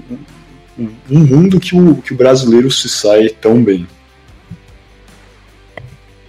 um 1.10 1.20
mundo 1.20 1.60
que 1.60 1.76
o, 1.76 1.96
que 1.98 2.14
o 2.14 2.18
brasileiro 2.18 2.72
se 2.72 2.90
sai 2.90 3.30
tão 3.30 3.64
bem. 3.64 3.86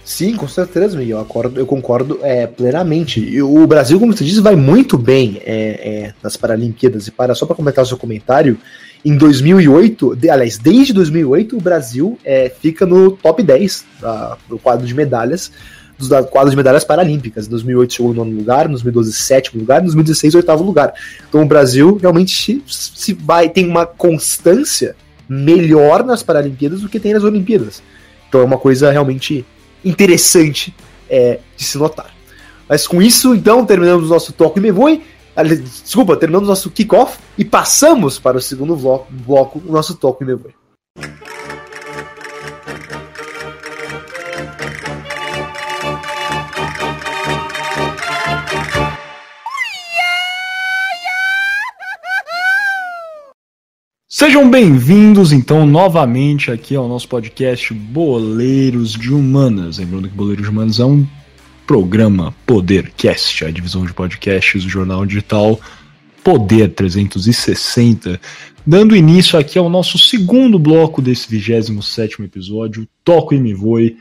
Sim, 0.09 0.35
com 0.35 0.47
certeza, 0.47 0.97
Miguel. 0.97 1.19
Eu 1.19 1.23
concordo, 1.23 1.59
eu 1.59 1.65
concordo 1.67 2.19
é, 2.23 2.47
plenamente. 2.47 3.19
E 3.19 3.43
o 3.43 3.67
Brasil, 3.67 3.99
como 3.99 4.11
você 4.11 4.23
disse, 4.23 4.41
vai 4.41 4.55
muito 4.55 4.97
bem 4.97 5.39
é, 5.45 5.53
é, 5.53 6.13
nas 6.23 6.35
Paralimpíadas. 6.35 7.05
E 7.05 7.11
para 7.11 7.35
só 7.35 7.45
para 7.45 7.55
comentar 7.55 7.83
o 7.83 7.87
seu 7.87 7.95
comentário, 7.95 8.57
em 9.05 9.15
2008, 9.15 10.15
de, 10.15 10.31
aliás, 10.31 10.57
desde 10.57 10.93
2008, 10.93 11.55
o 11.55 11.61
Brasil 11.61 12.17
é, 12.25 12.49
fica 12.49 12.87
no 12.87 13.11
top 13.11 13.43
10 13.43 13.85
da, 14.01 14.35
do 14.49 14.57
quadro 14.57 14.87
de 14.87 14.95
medalhas 14.95 15.51
dos 15.95 16.09
quadros 16.31 16.51
de 16.51 16.57
medalhas 16.57 16.83
paralímpicas. 16.83 17.45
Em 17.45 17.51
2008 17.51 17.93
chegou 17.93 18.11
no 18.11 18.25
nono 18.25 18.35
lugar, 18.35 18.65
em 18.65 18.71
2012 18.71 19.13
sétimo 19.13 19.59
lugar, 19.59 19.81
em 19.81 19.83
2016 19.83 20.33
oitavo 20.33 20.63
lugar. 20.63 20.91
Então 21.27 21.43
o 21.43 21.45
Brasil 21.45 21.99
realmente 22.01 22.63
se 22.65 23.13
vai 23.13 23.47
tem 23.47 23.67
uma 23.67 23.85
constância 23.85 24.95
melhor 25.27 26.03
nas 26.03 26.23
Paralimpíadas 26.23 26.81
do 26.81 26.89
que 26.89 26.99
tem 26.99 27.13
nas 27.13 27.23
Olimpíadas. 27.23 27.83
Então 28.27 28.41
é 28.41 28.43
uma 28.43 28.57
coisa 28.57 28.89
realmente 28.89 29.45
interessante 29.83 30.75
é, 31.09 31.39
de 31.55 31.63
se 31.63 31.77
notar. 31.77 32.13
Mas 32.67 32.87
com 32.87 33.01
isso, 33.01 33.33
então, 33.33 33.65
terminamos 33.65 34.09
o 34.09 34.13
nosso 34.13 34.31
Toque 34.33 34.59
Me 34.59 34.71
Voe. 34.71 35.03
Desculpa, 35.83 36.17
terminamos 36.17 36.47
o 36.47 36.51
nosso 36.51 36.69
kickoff 36.69 37.17
e 37.37 37.45
passamos 37.45 38.19
para 38.19 38.37
o 38.37 38.41
segundo 38.41 38.75
bloco, 38.75 39.07
bloco 39.11 39.61
o 39.65 39.71
nosso 39.71 39.95
Toque 39.95 40.23
Me 40.23 40.35
Voe. 40.35 40.58
Sejam 54.19 54.51
bem-vindos, 54.51 55.31
então, 55.31 55.65
novamente 55.65 56.51
aqui 56.51 56.75
ao 56.75 56.89
nosso 56.89 57.07
podcast 57.07 57.73
Boleiros 57.73 58.91
de 58.91 59.13
Humanas. 59.13 59.77
Lembrando 59.77 60.09
que 60.09 60.13
Boleiros 60.13 60.43
de 60.43 60.49
Humanas 60.51 60.77
é 60.77 60.83
um 60.83 61.07
programa 61.65 62.35
Podercast, 62.45 63.45
a 63.45 63.49
divisão 63.49 63.85
de 63.85 63.93
podcasts 63.93 64.61
do 64.61 64.69
jornal 64.69 65.05
digital 65.05 65.57
Poder 66.21 66.67
360. 66.67 68.19
Dando 68.67 68.93
início 68.93 69.39
aqui 69.39 69.57
ao 69.57 69.69
nosso 69.69 69.97
segundo 69.97 70.59
bloco 70.59 71.01
desse 71.01 71.29
27 71.29 72.21
episódio, 72.21 72.85
Toco 73.05 73.33
e 73.33 73.39
Me 73.39 73.53
Voe. 73.53 73.95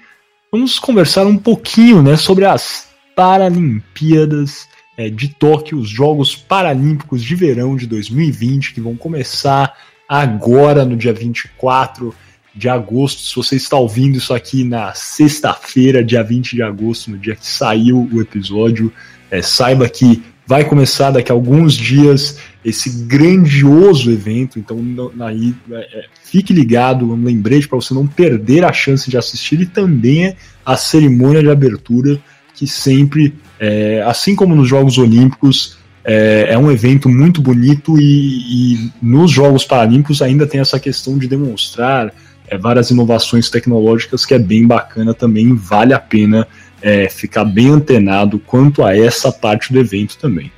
Vamos 0.51 0.81
conversar 0.81 1.29
um 1.29 1.39
pouquinho 1.39 2.03
né, 2.03 2.17
sobre 2.17 2.45
as 2.45 2.89
Paralimpíadas 3.15 4.67
é, 4.97 5.09
de 5.09 5.29
Tóquio, 5.29 5.79
os 5.79 5.89
Jogos 5.89 6.35
Paralímpicos 6.35 7.23
de 7.23 7.37
Verão 7.37 7.77
de 7.77 7.87
2020, 7.87 8.75
que 8.75 8.81
vão 8.81 8.97
começar 8.97 9.73
agora 10.09 10.85
no 10.85 10.97
dia 10.97 11.13
24 11.13 12.15
de 12.55 12.69
agosto. 12.69 13.23
Se 13.23 13.37
você 13.37 13.57
está 13.57 13.77
ouvindo 13.77 14.19
isso 14.19 14.33
aqui 14.33 14.65
na 14.65 14.93
sexta-feira, 14.95 16.03
dia 16.03 16.23
20 16.23 16.57
de 16.57 16.63
agosto, 16.63 17.11
no 17.11 17.19
dia 17.19 17.37
que 17.37 17.47
saiu 17.47 18.09
o 18.13 18.21
episódio, 18.21 18.93
é, 19.31 19.43
saiba 19.43 19.89
que 19.89 20.23
vai 20.47 20.65
começar 20.65 21.11
daqui 21.11 21.31
a 21.31 21.35
alguns 21.35 21.75
dias 21.75 22.39
esse 22.65 23.05
grandioso 23.05 24.11
evento. 24.11 24.59
Então, 24.59 24.81
aí, 25.21 25.55
é, 25.71 25.77
é, 25.77 26.05
fique 26.25 26.53
ligado, 26.53 27.13
um 27.13 27.23
lembrete 27.23 27.69
para 27.69 27.77
você 27.77 27.93
não 27.93 28.07
perder 28.07 28.65
a 28.65 28.73
chance 28.73 29.11
de 29.11 29.17
assistir 29.17 29.61
e 29.61 29.67
também 29.67 30.35
a 30.65 30.77
cerimônia 30.77 31.43
de 31.43 31.51
abertura, 31.51 32.19
que 32.55 32.67
sempre, 32.67 33.35
é, 33.61 34.03
assim 34.07 34.35
como 34.35 34.55
nos 34.55 34.67
Jogos 34.67 34.99
Olímpicos, 34.99 35.78
é, 36.11 36.55
é 36.55 36.59
um 36.59 36.73
evento 36.73 37.07
muito 37.07 37.43
bonito 37.43 38.01
e, 38.01 38.07
e, 38.07 38.93
nos 39.03 39.31
Jogos 39.31 39.67
Paralímpicos 39.67 40.23
ainda 40.23 40.47
tem 40.47 40.59
essa 40.59 40.81
questão 40.81 41.19
de 41.19 41.29
demonstrar 41.29 42.15
é, 42.47 42.57
várias 42.57 42.91
inovações 42.91 43.51
tecnológicas 43.51 44.25
que 44.25 44.33
é 44.33 44.39
bem 44.39 44.67
bacana 44.67 45.13
também, 45.13 45.55
vale 45.55 45.93
a 45.93 45.99
pena 45.99 46.49
é, 46.81 47.11
ficar 47.11 47.45
bem 47.45 47.69
antenado 47.69 48.39
quanto 48.39 48.83
a 48.83 48.97
essa 48.97 49.31
parte 49.31 49.71
do 49.71 49.79
evento 49.79 50.17
também. 50.17 50.51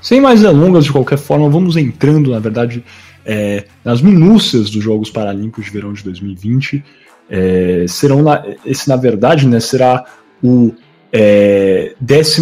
Sem 0.00 0.20
mais 0.20 0.42
delongas, 0.42 0.84
de 0.84 0.92
qualquer 0.92 1.18
forma, 1.18 1.48
vamos 1.48 1.76
entrando, 1.76 2.30
na 2.30 2.38
verdade, 2.38 2.84
é, 3.24 3.64
nas 3.84 4.00
minúcias 4.00 4.70
dos 4.70 4.84
Jogos 4.84 5.10
Paralímpicos 5.10 5.64
de 5.64 5.72
Verão 5.72 5.92
de 5.92 6.04
2020. 6.04 6.84
É, 7.28 7.84
serão, 7.88 8.24
esse, 8.64 8.88
na 8.88 8.94
verdade, 8.94 9.48
né, 9.48 9.58
será 9.58 10.04
o 10.40 10.72
é, 11.12 11.96
16 12.00 12.36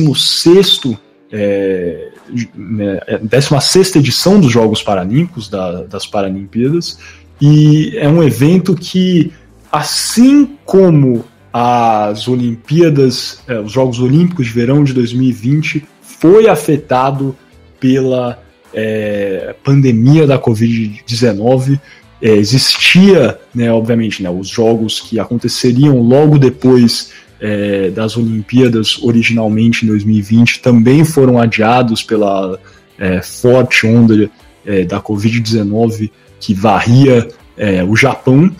é, 1.37 2.11
né, 2.55 3.01
16 3.23 3.97
edição 3.97 4.41
dos 4.41 4.53
Jogos 4.53 4.83
Paralímpicos, 4.83 5.49
da, 5.49 5.83
das 5.83 6.07
Paralimpíadas, 6.07 6.99
e 7.41 7.93
é 7.97 8.09
um 8.09 8.23
evento 8.23 8.77
que, 8.77 9.33
assim 9.71 10.57
como 10.65 11.25
as 11.53 12.29
Olimpíadas, 12.29 13.41
é, 13.49 13.59
os 13.59 13.73
Jogos 13.73 13.99
Olímpicos 13.99 14.47
de 14.47 14.53
Verão 14.53 14.85
de 14.85 14.93
2020, 14.93 15.85
foi 16.01 16.49
afetado 16.49 17.37
pela 17.81 18.41
é, 18.73 19.57
pandemia 19.65 20.29
da 20.29 20.39
Covid-19. 20.39 21.81
É, 22.23 22.31
existia, 22.31 23.41
né, 23.53 23.73
obviamente, 23.73 24.23
né, 24.23 24.31
os 24.31 24.49
jogos 24.49 25.01
que 25.01 25.19
aconteceriam 25.19 26.01
logo 26.01 26.39
depois 26.39 27.11
é, 27.45 27.91
das 27.91 28.17
Olimpíadas, 28.17 28.99
originalmente 29.03 29.85
em 29.85 29.89
2020, 29.89 30.61
também 30.61 31.05
foram 31.05 31.39
adiados 31.39 32.03
pela 32.03 32.59
é, 32.99 33.21
forte 33.21 33.87
onda 33.87 34.31
é, 34.65 34.83
da 34.83 34.99
Covid-19 34.99 36.11
que 36.41 36.55
varria 36.55 37.29
é, 37.55 37.85
o 37.85 37.95
Japão. 37.95 38.51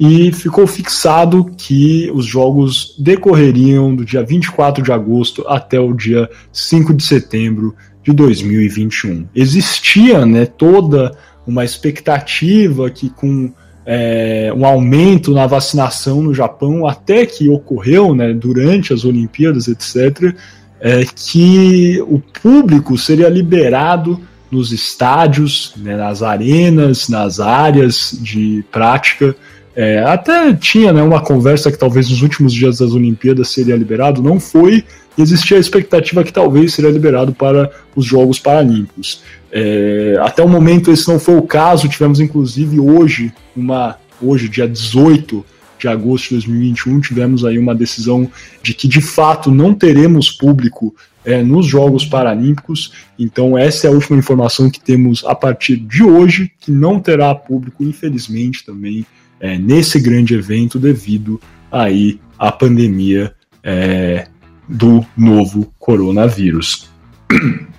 E 0.00 0.32
ficou 0.32 0.66
fixado 0.66 1.52
que 1.54 2.10
os 2.14 2.24
jogos 2.24 2.94
decorreriam 2.98 3.94
do 3.94 4.06
dia 4.06 4.24
24 4.24 4.82
de 4.82 4.90
agosto 4.90 5.44
até 5.46 5.78
o 5.78 5.92
dia 5.92 6.26
5 6.50 6.94
de 6.94 7.02
setembro 7.02 7.76
de 8.02 8.10
2021. 8.10 9.28
Existia 9.34 10.24
né, 10.24 10.46
toda 10.46 11.14
uma 11.46 11.62
expectativa 11.62 12.88
que 12.88 13.10
com 13.10 13.52
é, 13.92 14.52
um 14.56 14.64
aumento 14.64 15.32
na 15.32 15.48
vacinação 15.48 16.22
no 16.22 16.32
Japão, 16.32 16.86
até 16.86 17.26
que 17.26 17.48
ocorreu 17.48 18.14
né, 18.14 18.32
durante 18.32 18.92
as 18.92 19.04
Olimpíadas, 19.04 19.66
etc., 19.66 20.32
é, 20.80 21.04
que 21.04 22.00
o 22.02 22.20
público 22.40 22.96
seria 22.96 23.28
liberado 23.28 24.20
nos 24.48 24.70
estádios, 24.70 25.74
né, 25.76 25.96
nas 25.96 26.22
arenas, 26.22 27.08
nas 27.08 27.40
áreas 27.40 28.16
de 28.20 28.64
prática. 28.70 29.34
É, 29.74 29.98
até 30.04 30.54
tinha 30.54 30.92
né, 30.92 31.02
uma 31.02 31.20
conversa 31.20 31.72
que 31.72 31.78
talvez 31.78 32.08
nos 32.10 32.22
últimos 32.22 32.52
dias 32.52 32.78
das 32.78 32.92
Olimpíadas 32.92 33.48
seria 33.48 33.74
liberado, 33.74 34.22
não 34.22 34.38
foi, 34.38 34.84
existia 35.18 35.56
a 35.56 35.60
expectativa 35.60 36.22
que 36.22 36.32
talvez 36.32 36.74
seria 36.74 36.92
liberado 36.92 37.32
para 37.32 37.68
os 37.96 38.04
Jogos 38.04 38.38
Paralímpicos. 38.38 39.20
É, 39.52 40.16
até 40.20 40.42
o 40.42 40.48
momento 40.48 40.90
esse 40.90 41.08
não 41.08 41.18
foi 41.18 41.36
o 41.36 41.42
caso, 41.42 41.88
tivemos 41.88 42.20
inclusive 42.20 42.78
hoje, 42.78 43.32
uma, 43.56 43.96
hoje 44.22 44.48
dia 44.48 44.68
18 44.68 45.44
de 45.78 45.88
agosto 45.88 46.28
de 46.28 46.34
2021, 46.34 47.00
tivemos 47.00 47.44
aí 47.44 47.58
uma 47.58 47.74
decisão 47.74 48.30
de 48.62 48.74
que 48.74 48.86
de 48.86 49.00
fato 49.00 49.50
não 49.50 49.74
teremos 49.74 50.30
público 50.30 50.94
é, 51.24 51.42
nos 51.42 51.66
Jogos 51.66 52.04
Paralímpicos, 52.04 52.92
então 53.18 53.56
essa 53.56 53.86
é 53.86 53.90
a 53.90 53.92
última 53.92 54.18
informação 54.18 54.70
que 54.70 54.80
temos 54.80 55.24
a 55.24 55.34
partir 55.34 55.76
de 55.76 56.02
hoje, 56.02 56.50
que 56.60 56.70
não 56.70 57.00
terá 57.00 57.34
público, 57.34 57.82
infelizmente, 57.82 58.64
também 58.64 59.04
é, 59.40 59.58
nesse 59.58 59.98
grande 59.98 60.34
evento 60.34 60.78
devido 60.78 61.40
aí 61.72 62.20
à 62.38 62.52
pandemia 62.52 63.34
é, 63.62 64.28
do 64.68 65.04
novo 65.16 65.72
coronavírus. 65.78 66.90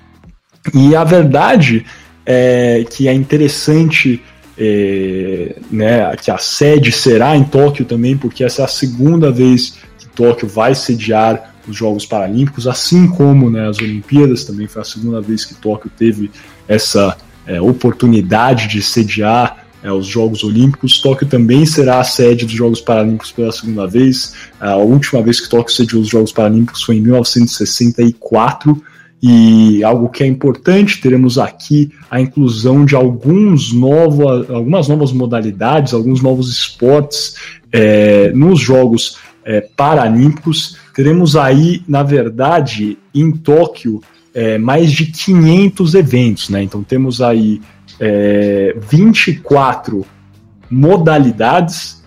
E 0.74 0.96
a 0.96 1.03
verdade 1.03 1.86
é 2.25 2.86
que 2.90 3.07
é 3.07 3.14
interessante 3.14 4.22
é, 4.57 5.55
né, 5.72 6.16
que 6.18 6.29
a 6.29 6.38
sede 6.38 6.92
será 6.92 7.36
em 7.36 7.44
Tóquio 7.44 7.86
também, 7.86 8.16
porque 8.18 8.44
essa 8.44 8.62
é 8.62 8.66
a 8.66 8.68
segunda 8.68 9.31
vez 9.31 9.77
que 9.98 10.07
Tóquio 10.09 10.48
vai 10.48 10.75
sediar 10.75 11.55
os 11.68 11.75
Jogos 11.75 12.05
Paralímpicos, 12.05 12.68
assim 12.68 13.07
como 13.07 13.50
né, 13.50 13.68
as 13.68 13.79
Olimpíadas, 13.79 14.44
também 14.44 14.68
foi 14.68 14.81
a 14.81 14.86
segunda 14.86 15.22
vez 15.22 15.46
que 15.46 15.55
Tóquio 15.55 15.92
teve 15.98 16.29
essa 16.68 17.18
é, 17.46 17.62
oportunidade 17.62 18.68
de 18.68 18.81
sediar 18.81 19.66
é, 19.83 19.92
os 19.92 20.05
Jogos 20.05 20.44
Olímpicos. 20.44 21.00
Tóquio 21.01 21.27
também 21.27 21.66
será 21.66 22.00
a 22.00 22.03
sede 22.03 22.46
dos 22.46 22.53
Jogos 22.53 22.81
Paralímpicos 22.81 23.31
pela 23.31 23.51
segunda 23.51 23.88
vez. 23.88 24.33
A 24.59 24.75
última 24.75 25.22
vez 25.22 25.40
que 25.40 25.50
Tóquio 25.50 25.74
sediou 25.74 26.01
os 26.01 26.09
Jogos 26.09 26.31
Paralímpicos 26.31 26.83
foi 26.83 26.98
em 26.98 27.01
1964. 27.01 28.81
E 29.22 29.84
algo 29.84 30.10
que 30.10 30.24
é 30.24 30.27
importante, 30.27 31.00
teremos 31.00 31.38
aqui 31.38 31.92
a 32.10 32.20
inclusão 32.20 32.84
de 32.84 32.96
alguns 32.96 33.72
novos, 33.72 34.50
algumas 34.50 34.88
novas 34.88 35.12
modalidades, 35.12 35.94
alguns 35.94 36.22
novos 36.22 36.50
esportes 36.50 37.36
é, 37.72 38.31
nos 38.31 38.60
Jogos 38.60 39.18
é, 39.46 39.62
Paralímpicos. 39.62 40.77
Teremos 40.96 41.36
aí, 41.36 41.84
na 41.88 42.01
verdade, 42.01 42.98
em 43.14 43.31
Tóquio, 43.31 44.01
é, 44.34 44.57
mais 44.57 44.92
de 44.92 45.05
500 45.05 45.94
eventos, 45.94 46.50
né? 46.50 46.64
Então 46.64 46.84
temos 46.84 47.22
aí 47.22 47.62
é, 48.00 48.75
24 48.90 50.03
modalidades 50.70 52.00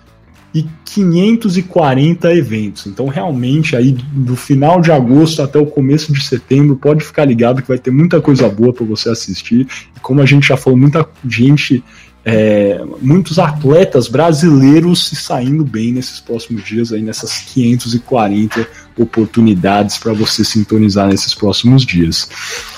e 0.54 0.64
540 0.84 2.32
eventos. 2.32 2.86
Então, 2.86 3.08
realmente, 3.08 3.74
aí 3.74 3.90
do 3.90 4.36
final 4.36 4.80
de 4.80 4.92
agosto 4.92 5.42
até 5.42 5.58
o 5.58 5.66
começo 5.66 6.12
de 6.12 6.22
setembro, 6.22 6.76
pode 6.76 7.04
ficar 7.04 7.24
ligado 7.24 7.60
que 7.60 7.66
vai 7.66 7.78
ter 7.78 7.90
muita 7.90 8.20
coisa 8.20 8.48
boa 8.48 8.72
para 8.72 8.86
você 8.86 9.08
assistir. 9.08 9.66
E 9.96 10.00
como 10.00 10.22
a 10.22 10.26
gente 10.26 10.46
já 10.46 10.56
falou, 10.56 10.78
muita 10.78 11.04
gente, 11.28 11.82
é, 12.24 12.80
muitos 13.02 13.40
atletas 13.40 14.06
brasileiros 14.06 15.08
se 15.08 15.16
saindo 15.16 15.64
bem 15.64 15.92
nesses 15.92 16.20
próximos 16.20 16.62
dias, 16.62 16.92
aí 16.92 17.02
nessas 17.02 17.38
540 17.52 18.64
oportunidades 18.96 19.98
para 19.98 20.12
você 20.12 20.44
sintonizar 20.44 21.08
nesses 21.08 21.34
próximos 21.34 21.84
dias. 21.84 22.28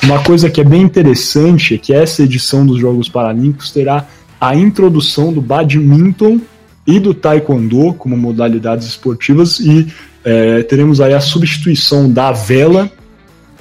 Uma 0.03 0.25
coisa 0.25 0.49
que 0.49 0.63
é 0.63 0.65
bem 0.65 0.81
interessante 0.81 1.75
é 1.75 1.79
que 1.79 1.93
essa 1.93 2.23
edição 2.23 2.65
dos 2.65 2.81
Jogos 2.81 3.11
Paralímpicos 3.11 3.71
terá 3.71 4.07
a 4.41 4.57
introdução 4.57 5.31
do 5.31 5.43
badminton 5.43 6.41
e 6.87 7.01
do 7.01 7.13
taekwondo 7.13 7.95
como 7.95 8.17
modalidades 8.17 8.87
esportivas 8.87 9.59
e 9.59 9.87
é, 10.25 10.63
teremos 10.65 11.01
aí 11.01 11.15
a 11.15 11.21
substituição 11.21 12.13
da 12.13 12.33
vela, 12.33 12.91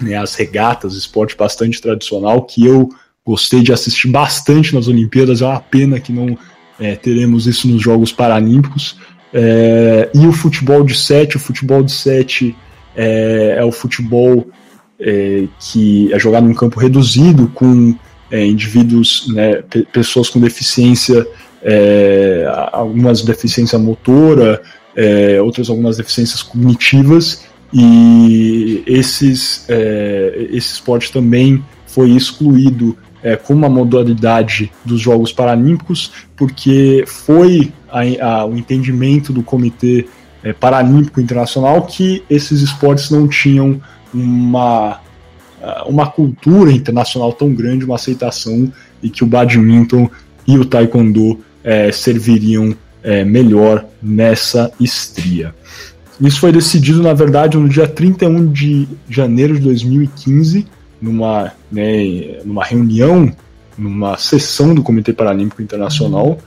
né, 0.01 0.15
as 0.15 0.35
regatas, 0.35 0.95
esporte 0.95 1.35
bastante 1.37 1.81
tradicional 1.81 2.41
que 2.41 2.65
eu 2.65 2.89
gostei 3.25 3.61
de 3.61 3.71
assistir 3.71 4.09
bastante 4.09 4.73
nas 4.73 4.87
Olimpíadas. 4.87 5.41
É 5.41 5.45
uma 5.45 5.59
pena 5.59 5.99
que 5.99 6.11
não 6.11 6.37
é, 6.79 6.95
teremos 6.95 7.47
isso 7.47 7.67
nos 7.67 7.81
Jogos 7.81 8.11
Paralímpicos. 8.11 8.97
É, 9.33 10.09
e 10.13 10.25
o 10.25 10.31
futebol 10.31 10.83
de 10.83 10.95
sete, 10.95 11.37
o 11.37 11.39
futebol 11.39 11.83
de 11.83 11.91
sete 11.91 12.55
é, 12.95 13.57
é 13.59 13.63
o 13.63 13.71
futebol 13.71 14.47
é, 14.99 15.47
que 15.59 16.11
é 16.13 16.17
jogado 16.17 16.47
em 16.47 16.51
um 16.51 16.55
campo 16.55 16.79
reduzido 16.79 17.47
com 17.49 17.95
é, 18.31 18.45
indivíduos, 18.45 19.27
né, 19.27 19.63
pessoas 19.91 20.29
com 20.29 20.39
deficiência 20.39 21.27
é, 21.67 22.45
algumas 22.71 23.23
deficiência 23.23 23.79
motora, 23.79 24.61
é, 24.95 25.41
outras 25.41 25.67
algumas 25.67 25.97
deficiências 25.97 26.43
cognitivas, 26.43 27.43
e 27.73 28.83
esses, 28.85 29.65
é, 29.67 30.47
esse 30.51 30.73
esporte 30.73 31.11
também 31.11 31.65
foi 31.87 32.11
excluído 32.11 32.95
é, 33.23 33.35
como 33.35 33.59
uma 33.59 33.69
modalidade 33.69 34.71
dos 34.85 35.01
Jogos 35.01 35.33
Paralímpicos, 35.33 36.11
porque 36.35 37.03
foi 37.07 37.73
a, 37.89 38.01
a, 38.23 38.45
o 38.45 38.55
entendimento 38.55 39.33
do 39.33 39.41
Comitê 39.41 40.07
é, 40.43 40.53
Paralímpico 40.53 41.19
Internacional 41.19 41.81
que 41.81 42.23
esses 42.29 42.61
esportes 42.61 43.09
não 43.09 43.27
tinham 43.27 43.81
uma, 44.13 45.01
uma 45.87 46.05
cultura 46.05 46.71
internacional 46.71 47.33
tão 47.33 47.51
grande, 47.51 47.83
uma 47.83 47.95
aceitação, 47.95 48.71
e 49.01 49.09
que 49.09 49.23
o 49.23 49.27
badminton 49.27 50.07
e 50.47 50.57
o 50.59 50.63
taekwondo 50.63 51.39
é, 51.65 51.91
serviriam 51.91 52.75
é, 53.03 53.25
melhor 53.25 53.85
nessa 54.01 54.71
estria. 54.79 55.53
Isso 56.21 56.39
foi 56.39 56.51
decidido, 56.51 57.01
na 57.01 57.13
verdade, 57.13 57.57
no 57.57 57.67
dia 57.67 57.87
31 57.87 58.51
de 58.51 58.87
janeiro 59.09 59.55
de 59.55 59.59
2015, 59.61 60.65
numa, 61.01 61.51
né, 61.69 62.39
numa 62.45 62.63
reunião, 62.63 63.33
numa 63.77 64.17
sessão 64.17 64.73
do 64.73 64.81
Comitê 64.81 65.11
Paralímpico 65.11 65.61
Internacional. 65.61 66.39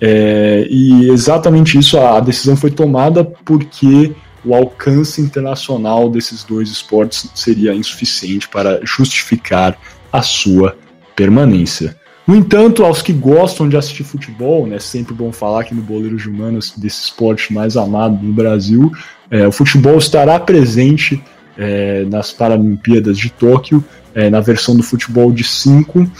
É, 0.00 0.66
e 0.68 1.08
exatamente 1.10 1.78
isso, 1.78 1.98
a, 1.98 2.18
decisão 2.18 2.56
foi 2.56 2.70
tomada 2.70 3.22
porque 3.22 4.12
o 4.44 4.54
alcance 4.54 5.20
internacional 5.20 6.10
desses 6.10 6.42
dois 6.42 6.68
esportes 6.68 7.30
seria 7.34 7.72
insuficiente 7.72 8.48
para 8.48 8.80
justificar 8.84 9.78
a 10.12 10.22
sua 10.22 10.76
permanência. 11.14 11.96
No 12.26 12.34
entanto, 12.34 12.84
aos 12.84 13.02
que 13.02 13.12
gostam 13.12 13.68
de 13.68 13.76
assistir 13.76 14.02
futebol, 14.02 14.66
né, 14.66 14.78
sempre 14.78 15.12
bom 15.12 15.30
falar 15.30 15.60
aqui 15.60 15.74
no 15.74 15.82
Boleiros 15.82 16.22
de 16.22 16.30
Humanas 16.30 16.72
desse 16.74 17.04
esporte 17.04 17.52
mais 17.52 17.76
amado 17.76 18.24
no 18.24 18.32
Brasil, 18.32 18.90
é, 19.30 19.46
o 19.46 19.52
futebol 19.52 19.98
estará 19.98 20.40
presente 20.40 21.22
é, 21.56 22.04
nas 22.06 22.32
Paralimpíadas 22.32 23.18
de 23.18 23.30
Tóquio, 23.30 23.84
é, 24.14 24.30
na 24.30 24.40
versão 24.40 24.74
do 24.74 24.82
futebol 24.82 25.30
de 25.32 25.44
5. 25.44 26.10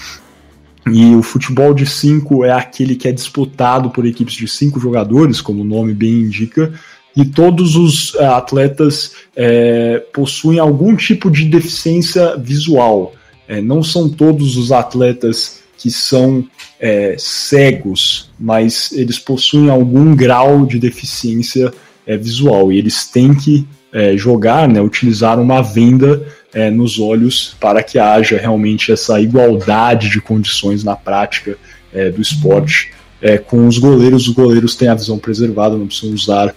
E 0.92 1.14
o 1.14 1.22
futebol 1.22 1.72
de 1.72 1.86
5 1.86 2.44
é 2.44 2.52
aquele 2.52 2.94
que 2.96 3.08
é 3.08 3.12
disputado 3.12 3.88
por 3.88 4.04
equipes 4.04 4.34
de 4.34 4.46
5 4.46 4.78
jogadores, 4.78 5.40
como 5.40 5.62
o 5.62 5.64
nome 5.64 5.94
bem 5.94 6.20
indica, 6.20 6.70
e 7.16 7.24
todos 7.24 7.76
os 7.76 8.14
é, 8.16 8.26
atletas 8.26 9.12
é, 9.34 10.02
possuem 10.12 10.58
algum 10.58 10.94
tipo 10.94 11.30
de 11.30 11.46
deficiência 11.46 12.36
visual. 12.36 13.14
É, 13.48 13.62
não 13.62 13.82
são 13.82 14.08
todos 14.08 14.58
os 14.58 14.70
atletas 14.70 15.63
que 15.84 15.90
são 15.90 16.42
é, 16.80 17.14
cegos, 17.18 18.30
mas 18.40 18.90
eles 18.92 19.18
possuem 19.18 19.68
algum 19.68 20.16
grau 20.16 20.64
de 20.64 20.78
deficiência 20.78 21.70
é, 22.06 22.16
visual 22.16 22.72
e 22.72 22.78
eles 22.78 23.06
têm 23.06 23.34
que 23.34 23.68
é, 23.92 24.16
jogar, 24.16 24.66
né, 24.66 24.80
utilizar 24.80 25.38
uma 25.38 25.60
venda 25.60 26.26
é, 26.54 26.70
nos 26.70 26.98
olhos 26.98 27.54
para 27.60 27.82
que 27.82 27.98
haja 27.98 28.38
realmente 28.38 28.92
essa 28.92 29.20
igualdade 29.20 30.08
de 30.08 30.22
condições 30.22 30.82
na 30.82 30.96
prática 30.96 31.58
é, 31.92 32.08
do 32.08 32.22
esporte. 32.22 32.90
É, 33.20 33.36
com 33.36 33.68
os 33.68 33.76
goleiros, 33.76 34.26
os 34.26 34.32
goleiros 34.32 34.74
têm 34.74 34.88
a 34.88 34.94
visão 34.94 35.18
preservada, 35.18 35.76
não 35.76 35.86
precisam 35.86 36.14
usar 36.14 36.54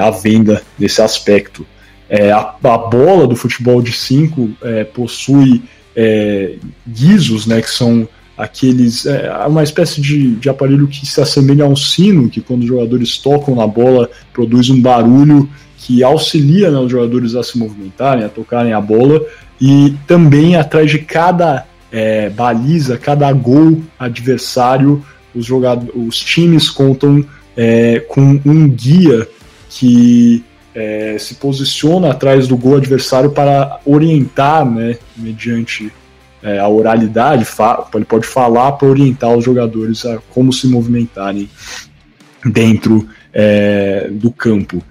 a 0.00 0.10
venda 0.10 0.62
nesse 0.76 1.00
aspecto. 1.00 1.64
A, 2.32 2.56
a, 2.74 2.78
bola 2.78 3.26
do 3.26 3.34
futebol 3.34 3.82
de 3.82 3.92
5 3.92 4.50
possui 4.94 5.62
guizos, 6.86 7.44
né, 7.44 7.60
que 7.60 7.70
são 7.70 8.08
aqueles. 8.36 9.06
É 9.06 9.30
uma 9.46 9.62
espécie 9.62 10.00
de, 10.00 10.36
de 10.36 10.48
aparelho 10.48 10.88
que 10.88 11.06
se 11.06 11.20
assemelha 11.20 11.64
a 11.64 11.68
um 11.68 11.76
sino, 11.76 12.28
que 12.28 12.40
quando 12.40 12.62
os 12.62 12.68
jogadores 12.68 13.18
tocam 13.18 13.54
na 13.54 13.66
bola 13.66 14.10
produz 14.32 14.70
um 14.70 14.80
barulho 14.80 15.48
que 15.78 16.02
auxilia 16.02 16.70
né, 16.70 16.78
os 16.78 16.90
jogadores 16.90 17.34
a 17.34 17.42
se 17.42 17.58
movimentarem, 17.58 18.24
a 18.24 18.28
tocarem 18.28 18.72
a 18.72 18.80
bola, 18.80 19.20
e 19.60 19.94
também 20.06 20.56
atrás 20.56 20.90
de 20.90 20.98
cada 20.98 21.66
é, 21.92 22.30
baliza, 22.30 22.96
cada 22.96 23.30
gol 23.32 23.82
adversário, 23.98 25.04
os, 25.34 25.44
jogadores, 25.44 25.92
os 25.94 26.18
times 26.18 26.70
contam 26.70 27.24
é, 27.56 28.00
com 28.00 28.40
um 28.44 28.68
guia 28.68 29.28
que 29.68 30.42
é, 30.74 31.16
se 31.18 31.34
posiciona 31.34 32.10
atrás 32.10 32.48
do 32.48 32.56
gol 32.56 32.76
adversário 32.76 33.30
para 33.30 33.78
orientar, 33.84 34.64
né, 34.64 34.96
mediante 35.16 35.92
é, 36.44 36.58
a 36.58 36.68
oralidade, 36.68 37.46
ele 37.94 38.04
pode 38.04 38.26
falar 38.26 38.72
para 38.72 38.86
orientar 38.86 39.34
os 39.34 39.42
jogadores 39.42 40.04
a 40.04 40.18
como 40.28 40.52
se 40.52 40.68
movimentarem 40.68 41.48
dentro 42.44 43.08
é, 43.32 44.10
do 44.12 44.30
campo. 44.30 44.82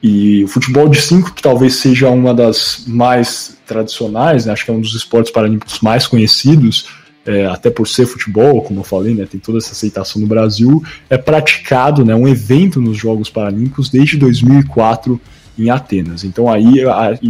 E 0.00 0.44
o 0.44 0.48
futebol 0.48 0.88
de 0.88 1.00
5, 1.00 1.34
que 1.34 1.42
talvez 1.42 1.74
seja 1.74 2.08
uma 2.08 2.32
das 2.32 2.84
mais 2.86 3.58
tradicionais, 3.66 4.46
né, 4.46 4.52
acho 4.52 4.64
que 4.64 4.70
é 4.70 4.74
um 4.74 4.80
dos 4.80 4.94
esportes 4.94 5.32
paralímpicos 5.32 5.80
mais 5.80 6.06
conhecidos, 6.06 6.86
é, 7.26 7.44
até 7.46 7.68
por 7.68 7.88
ser 7.88 8.06
futebol, 8.06 8.62
como 8.62 8.80
eu 8.80 8.84
falei, 8.84 9.12
né, 9.12 9.26
tem 9.28 9.40
toda 9.40 9.58
essa 9.58 9.72
aceitação 9.72 10.22
no 10.22 10.28
Brasil, 10.28 10.82
é 11.10 11.18
praticado, 11.18 12.04
né, 12.04 12.14
um 12.14 12.28
evento 12.28 12.80
nos 12.80 12.96
Jogos 12.96 13.28
Paralímpicos 13.28 13.90
desde 13.90 14.16
2004 14.16 15.20
em 15.58 15.70
Atenas. 15.70 16.22
Então 16.22 16.48
aí, 16.48 16.82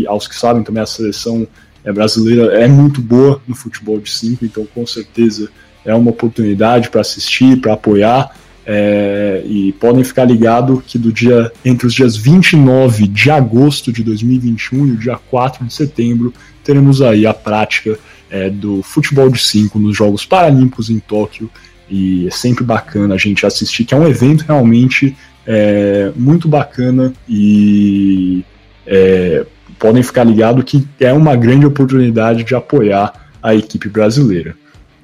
aos 0.07 0.29
que 0.29 0.37
sabem 0.37 0.62
também 0.62 0.83
a 0.83 0.87
seleção 0.87 1.49
é, 1.85 1.93
brasileira 1.93 2.55
é 2.55 2.69
muito 2.69 3.01
boa 3.01 3.40
no 3.47 3.55
futebol 3.55 3.99
de 3.99 4.11
5, 4.11 4.45
então 4.45 4.66
com 4.75 4.87
certeza 4.87 5.51
é 5.85 5.95
uma 5.95 6.11
oportunidade 6.11 6.90
para 6.90 7.01
assistir, 7.01 7.61
para 7.61 7.75
apoiar. 7.75 8.37
É, 8.66 9.43
e 9.47 9.73
podem 9.73 10.05
ficar 10.05 10.25
ligados 10.25 10.83
que 10.87 10.99
do 10.99 11.11
dia 11.11 11.51
entre 11.64 11.87
os 11.87 11.95
dias 11.95 12.14
29 12.14 13.09
de 13.09 13.31
agosto 13.31 13.90
de 13.90 14.05
2021 14.05 14.87
e 14.87 14.90
o 14.93 14.97
dia 14.97 15.19
4 15.31 15.64
de 15.64 15.73
setembro 15.73 16.33
teremos 16.62 17.01
aí 17.01 17.27
a 17.27 17.33
prática 17.33 17.99
é, 18.31 18.51
do 18.51 18.83
futebol 18.83 19.29
de 19.31 19.40
5 19.40 19.79
nos 19.79 19.97
Jogos 19.97 20.25
Paralímpicos 20.27 20.90
em 20.90 21.01
Tóquio 21.01 21.51
e 21.88 22.29
é 22.29 22.31
sempre 22.31 22.62
bacana 22.62 23.14
a 23.14 23.19
gente 23.19 23.45
assistir, 23.45 23.85
que 23.85 23.95
é 23.95 23.97
um 23.97 24.07
evento 24.07 24.45
realmente 24.47 25.16
é, 25.47 26.12
muito 26.14 26.47
bacana 26.47 27.12
e 27.29 28.45
é, 28.87 29.45
podem 29.81 30.03
ficar 30.03 30.25
ligados 30.25 30.64
que 30.64 30.87
é 31.01 31.11
uma 31.12 31.35
grande 31.35 31.66
oportunidade 31.66 32.45
de 32.45 32.55
apoiar 32.55 33.12
a 33.43 33.53
equipe 33.55 33.88
brasileira. 33.88 34.55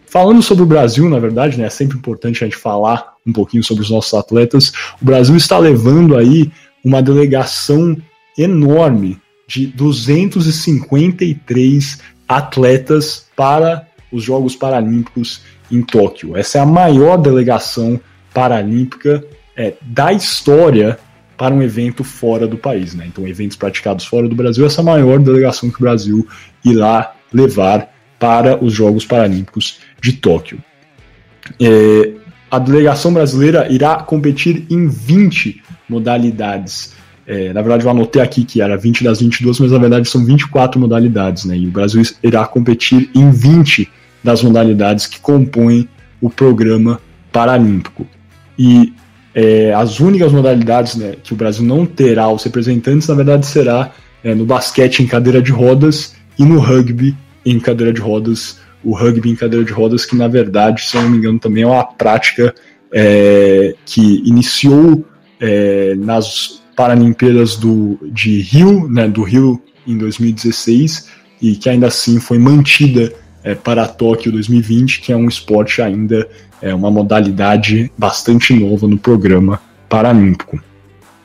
Falando 0.06 0.42
sobre 0.42 0.62
o 0.62 0.66
Brasil, 0.66 1.08
na 1.08 1.18
verdade, 1.18 1.58
né, 1.58 1.64
é 1.64 1.70
sempre 1.70 1.96
importante 1.98 2.44
a 2.44 2.46
gente 2.46 2.58
falar 2.58 3.14
um 3.26 3.32
pouquinho 3.32 3.64
sobre 3.64 3.82
os 3.82 3.90
nossos 3.90 4.14
atletas. 4.14 4.70
O 5.00 5.04
Brasil 5.04 5.34
está 5.34 5.58
levando 5.58 6.16
aí 6.16 6.52
uma 6.84 7.02
delegação 7.02 7.96
enorme 8.38 9.18
de 9.48 9.66
253 9.66 11.98
atletas 12.28 13.26
para 13.34 13.88
os 14.12 14.22
Jogos 14.22 14.54
Paralímpicos 14.54 15.40
em 15.70 15.80
Tóquio. 15.82 16.36
Essa 16.36 16.58
é 16.58 16.60
a 16.60 16.66
maior 16.66 17.16
delegação 17.16 17.98
paralímpica 18.32 19.24
é, 19.56 19.74
da 19.80 20.12
história 20.12 20.98
para 21.36 21.54
um 21.54 21.62
evento 21.62 22.02
fora 22.02 22.46
do 22.46 22.56
país. 22.56 22.94
Né? 22.94 23.06
Então, 23.06 23.26
eventos 23.26 23.56
praticados 23.56 24.04
fora 24.04 24.28
do 24.28 24.34
Brasil, 24.34 24.64
essa 24.64 24.82
maior 24.82 25.18
delegação 25.18 25.70
que 25.70 25.76
o 25.76 25.80
Brasil 25.80 26.26
irá 26.64 27.14
levar 27.32 27.92
para 28.18 28.62
os 28.62 28.72
Jogos 28.72 29.04
Paralímpicos 29.04 29.80
de 30.00 30.14
Tóquio. 30.14 30.58
É, 31.60 32.12
a 32.50 32.58
delegação 32.58 33.12
brasileira 33.12 33.70
irá 33.70 33.96
competir 33.96 34.66
em 34.70 34.88
20 34.88 35.62
modalidades. 35.88 36.94
É, 37.26 37.52
na 37.52 37.60
verdade, 37.60 37.84
eu 37.84 37.90
anotei 37.90 38.22
aqui 38.22 38.44
que 38.44 38.62
era 38.62 38.76
20 38.76 39.04
das 39.04 39.20
22, 39.20 39.60
mas 39.60 39.72
na 39.72 39.78
verdade 39.78 40.08
são 40.08 40.24
24 40.24 40.80
modalidades, 40.80 41.44
né? 41.44 41.56
E 41.56 41.66
o 41.66 41.70
Brasil 41.70 42.02
irá 42.22 42.46
competir 42.46 43.10
em 43.14 43.30
20 43.30 43.90
das 44.22 44.42
modalidades 44.42 45.06
que 45.06 45.20
compõem 45.20 45.88
o 46.20 46.30
programa 46.30 47.00
paralímpico. 47.32 48.06
E 48.58 48.92
é, 49.36 49.70
as 49.74 50.00
únicas 50.00 50.32
modalidades 50.32 50.96
né, 50.96 51.14
que 51.22 51.34
o 51.34 51.36
Brasil 51.36 51.62
não 51.62 51.84
terá 51.84 52.26
os 52.30 52.42
representantes, 52.42 53.06
na 53.06 53.14
verdade, 53.14 53.44
será 53.44 53.92
é, 54.24 54.34
no 54.34 54.46
basquete 54.46 55.00
em 55.00 55.06
cadeira 55.06 55.42
de 55.42 55.52
rodas 55.52 56.16
e 56.38 56.44
no 56.44 56.58
rugby 56.58 57.14
em 57.44 57.60
cadeira 57.60 57.92
de 57.92 58.00
rodas. 58.00 58.58
O 58.82 58.96
rugby 58.96 59.28
em 59.28 59.36
cadeira 59.36 59.62
de 59.62 59.72
rodas, 59.72 60.06
que 60.06 60.16
na 60.16 60.26
verdade, 60.26 60.80
se 60.80 60.96
eu 60.96 61.02
não 61.02 61.10
me 61.10 61.18
engano, 61.18 61.38
também 61.38 61.64
é 61.64 61.66
uma 61.66 61.84
prática 61.84 62.54
é, 62.90 63.74
que 63.84 64.22
iniciou 64.26 65.04
é, 65.38 65.94
nas 65.96 66.62
Paralimpíadas 66.74 67.56
do, 67.56 67.98
de 68.10 68.40
Rio, 68.40 68.88
né, 68.88 69.06
do 69.06 69.22
Rio 69.22 69.62
em 69.86 69.98
2016, 69.98 71.10
e 71.42 71.56
que 71.56 71.68
ainda 71.68 71.88
assim 71.88 72.18
foi 72.18 72.38
mantida 72.38 73.12
é, 73.44 73.54
para 73.54 73.86
Tóquio 73.86 74.32
2020, 74.32 75.02
que 75.02 75.12
é 75.12 75.16
um 75.16 75.28
esporte 75.28 75.82
ainda 75.82 76.26
é 76.60 76.74
uma 76.74 76.90
modalidade 76.90 77.90
bastante 77.96 78.54
nova 78.54 78.86
no 78.86 78.98
programa 78.98 79.60
paralímpico. 79.88 80.60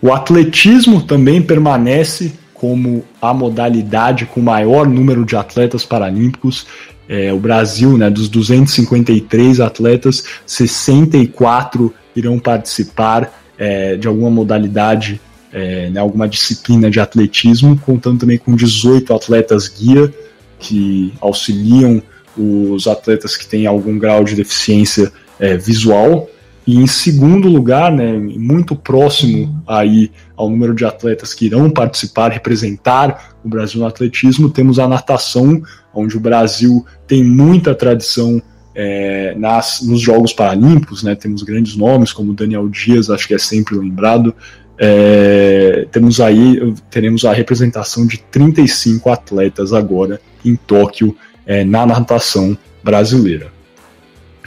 O 0.01 0.11
atletismo 0.11 1.01
também 1.01 1.41
permanece 1.41 2.33
como 2.53 3.03
a 3.21 3.33
modalidade 3.33 4.25
com 4.25 4.39
maior 4.41 4.87
número 4.87 5.25
de 5.25 5.35
atletas 5.35 5.83
paralímpicos. 5.83 6.67
É, 7.07 7.33
o 7.33 7.39
Brasil, 7.39 7.97
né, 7.97 8.09
dos 8.09 8.29
253 8.29 9.59
atletas, 9.59 10.23
64 10.45 11.93
irão 12.15 12.39
participar 12.39 13.31
é, 13.57 13.95
de 13.95 14.07
alguma 14.07 14.29
modalidade, 14.29 15.19
é, 15.51 15.89
né, 15.89 15.99
alguma 15.99 16.27
disciplina 16.27 16.89
de 16.89 16.99
atletismo, 16.99 17.77
contando 17.77 18.19
também 18.19 18.37
com 18.37 18.55
18 18.55 19.13
atletas 19.13 19.67
guia 19.67 20.13
que 20.59 21.13
auxiliam 21.19 22.01
os 22.37 22.87
atletas 22.87 23.35
que 23.35 23.45
têm 23.45 23.67
algum 23.67 23.97
grau 23.97 24.23
de 24.23 24.35
deficiência 24.35 25.11
é, 25.41 25.57
visual. 25.57 26.29
E 26.65 26.77
em 26.77 26.85
segundo 26.85 27.49
lugar, 27.49 27.91
né, 27.91 28.13
muito 28.13 28.75
próximo 28.75 29.61
aí 29.67 30.11
ao 30.37 30.47
número 30.47 30.75
de 30.75 30.85
atletas 30.85 31.33
que 31.33 31.47
irão 31.47 31.71
participar, 31.71 32.31
representar 32.31 33.35
o 33.43 33.49
Brasil 33.49 33.81
no 33.81 33.87
atletismo, 33.87 34.47
temos 34.47 34.77
a 34.77 34.87
natação, 34.87 35.61
onde 35.91 36.15
o 36.15 36.19
Brasil 36.19 36.85
tem 37.07 37.23
muita 37.23 37.73
tradição 37.73 38.39
é, 38.75 39.33
nas, 39.35 39.81
nos 39.81 39.99
Jogos 39.99 40.31
Paralímpicos, 40.31 41.01
né, 41.01 41.15
temos 41.15 41.41
grandes 41.41 41.75
nomes 41.75 42.13
como 42.13 42.33
Daniel 42.33 42.69
Dias, 42.69 43.09
acho 43.09 43.27
que 43.27 43.33
é 43.33 43.39
sempre 43.39 43.75
lembrado. 43.75 44.33
É, 44.77 45.87
temos 45.91 46.21
aí, 46.21 46.73
teremos 46.89 47.25
a 47.25 47.33
representação 47.33 48.05
de 48.05 48.19
35 48.19 49.09
atletas 49.09 49.73
agora 49.73 50.21
em 50.45 50.55
Tóquio 50.55 51.15
é, 51.45 51.63
na 51.63 51.85
natação 51.85 52.55
brasileira. 52.83 53.60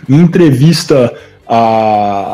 Em 0.09 0.21
entrevista 0.21 1.13
a, 1.47 1.57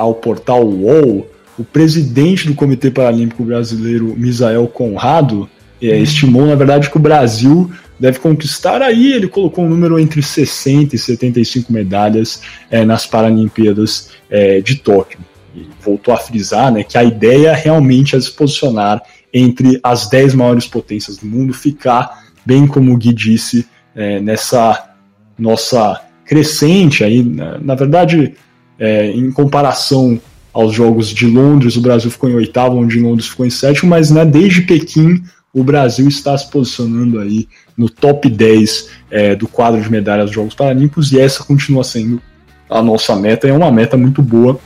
ao 0.00 0.14
portal 0.14 0.66
UOL, 0.66 1.26
o 1.58 1.64
presidente 1.64 2.46
do 2.46 2.54
Comitê 2.54 2.90
Paralímpico 2.90 3.44
Brasileiro, 3.44 4.14
Misael 4.16 4.66
Conrado, 4.66 5.48
é, 5.82 5.98
estimou, 5.98 6.46
na 6.46 6.54
verdade, 6.54 6.90
que 6.90 6.96
o 6.96 7.00
Brasil 7.00 7.70
deve 7.98 8.18
conquistar 8.18 8.80
aí, 8.80 9.12
ele 9.12 9.28
colocou 9.28 9.64
um 9.64 9.68
número 9.68 9.98
entre 9.98 10.22
60 10.22 10.96
e 10.96 10.98
75 10.98 11.72
medalhas 11.72 12.40
é, 12.70 12.84
nas 12.84 13.06
Paralimpíadas 13.06 14.10
é, 14.30 14.60
de 14.60 14.76
Tóquio. 14.76 15.18
E 15.54 15.66
voltou 15.82 16.14
a 16.14 16.16
frisar 16.16 16.72
né, 16.72 16.82
que 16.82 16.96
a 16.96 17.04
ideia 17.04 17.52
realmente 17.52 18.16
é 18.16 18.20
se 18.20 18.30
posicionar 18.30 19.02
entre 19.32 19.78
as 19.82 20.08
10 20.08 20.34
maiores 20.34 20.66
potências 20.66 21.18
do 21.18 21.26
mundo, 21.26 21.52
ficar, 21.52 22.24
bem 22.44 22.66
como 22.66 22.92
o 22.92 22.96
Gui 22.96 23.12
disse, 23.12 23.66
é, 23.94 24.20
nessa 24.20 24.94
nossa 25.38 26.00
crescente 26.30 27.02
aí, 27.02 27.24
na, 27.24 27.58
na 27.58 27.74
verdade, 27.74 28.34
é, 28.78 29.10
em 29.10 29.32
comparação 29.32 30.20
aos 30.52 30.72
Jogos 30.72 31.08
de 31.08 31.26
Londres, 31.26 31.74
o 31.74 31.80
Brasil 31.80 32.08
ficou 32.08 32.30
em 32.30 32.34
oitavo, 32.34 32.76
onde 32.76 33.00
Londres 33.00 33.26
ficou 33.26 33.44
em 33.44 33.50
sétimo, 33.50 33.90
mas 33.90 34.12
né, 34.12 34.24
desde 34.24 34.62
Pequim 34.62 35.24
o 35.52 35.64
Brasil 35.64 36.06
está 36.06 36.38
se 36.38 36.48
posicionando 36.48 37.18
aí 37.18 37.48
no 37.76 37.90
top 37.90 38.30
10 38.30 38.88
é, 39.10 39.34
do 39.34 39.48
quadro 39.48 39.82
de 39.82 39.90
medalhas 39.90 40.26
dos 40.26 40.34
Jogos 40.36 40.54
Paralímpicos 40.54 41.10
e 41.10 41.18
essa 41.18 41.42
continua 41.42 41.82
sendo 41.82 42.22
a 42.68 42.80
nossa 42.80 43.16
meta. 43.16 43.48
É 43.48 43.52
uma 43.52 43.72
meta 43.72 43.96
muito 43.96 44.22
boa 44.22 44.60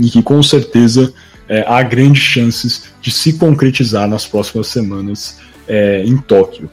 e 0.00 0.10
que 0.10 0.20
com 0.20 0.42
certeza 0.42 1.14
é, 1.48 1.64
há 1.68 1.80
grandes 1.84 2.24
chances 2.24 2.86
de 3.00 3.12
se 3.12 3.34
concretizar 3.34 4.08
nas 4.08 4.26
próximas 4.26 4.66
semanas 4.66 5.38
é, 5.68 6.02
em 6.04 6.16
Tóquio. 6.16 6.68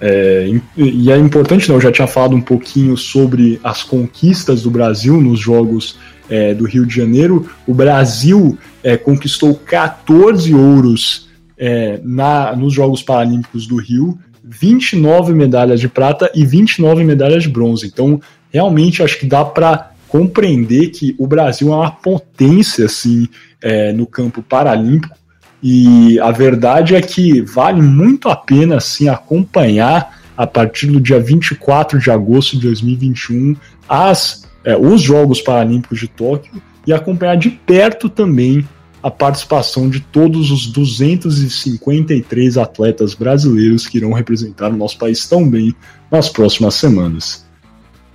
É, 0.00 0.50
e 0.76 1.10
é 1.10 1.16
importante, 1.16 1.68
né, 1.68 1.74
eu 1.74 1.80
já 1.80 1.90
tinha 1.90 2.06
falado 2.06 2.36
um 2.36 2.40
pouquinho 2.40 2.96
sobre 2.96 3.58
as 3.64 3.82
conquistas 3.82 4.62
do 4.62 4.70
Brasil 4.70 5.20
nos 5.20 5.40
Jogos 5.40 5.98
é, 6.28 6.54
do 6.54 6.64
Rio 6.64 6.84
de 6.84 6.94
Janeiro. 6.94 7.48
O 7.66 7.72
Brasil 7.72 8.58
é, 8.82 8.96
conquistou 8.96 9.54
14 9.54 10.54
ouros 10.54 11.28
é, 11.56 12.00
na, 12.04 12.54
nos 12.54 12.74
Jogos 12.74 13.02
Paralímpicos 13.02 13.66
do 13.66 13.76
Rio, 13.76 14.18
29 14.44 15.32
medalhas 15.32 15.80
de 15.80 15.88
prata 15.88 16.30
e 16.34 16.44
29 16.44 17.02
medalhas 17.02 17.42
de 17.42 17.48
bronze. 17.48 17.86
Então, 17.86 18.20
realmente 18.52 19.02
acho 19.02 19.18
que 19.18 19.26
dá 19.26 19.44
para 19.44 19.92
compreender 20.08 20.90
que 20.90 21.14
o 21.18 21.26
Brasil 21.26 21.72
é 21.72 21.76
uma 21.76 21.90
potência 21.90 22.86
assim 22.86 23.28
é, 23.60 23.92
no 23.92 24.06
campo 24.06 24.42
paralímpico 24.42 25.16
e 25.62 26.18
a 26.20 26.30
verdade 26.30 26.94
é 26.94 27.00
que 27.00 27.40
vale 27.40 27.80
muito 27.80 28.28
a 28.28 28.36
pena 28.36 28.76
assim 28.76 29.08
acompanhar 29.08 30.20
a 30.36 30.46
partir 30.46 30.88
do 30.88 31.00
dia 31.00 31.18
24 31.18 31.98
de 31.98 32.10
agosto 32.10 32.56
de 32.56 32.62
2021 32.62 33.56
as, 33.88 34.46
é, 34.64 34.76
os 34.76 35.00
Jogos 35.00 35.40
Paralímpicos 35.40 35.98
de 35.98 36.08
Tóquio 36.08 36.60
e 36.86 36.92
acompanhar 36.92 37.36
de 37.36 37.50
perto 37.50 38.08
também 38.08 38.66
a 39.02 39.10
participação 39.10 39.88
de 39.88 40.00
todos 40.00 40.50
os 40.50 40.66
253 40.66 42.58
atletas 42.58 43.14
brasileiros 43.14 43.86
que 43.86 43.98
irão 43.98 44.12
representar 44.12 44.72
o 44.72 44.76
nosso 44.76 44.98
país 44.98 45.26
tão 45.28 45.48
bem 45.48 45.74
nas 46.10 46.28
próximas 46.28 46.74
semanas. 46.74 47.46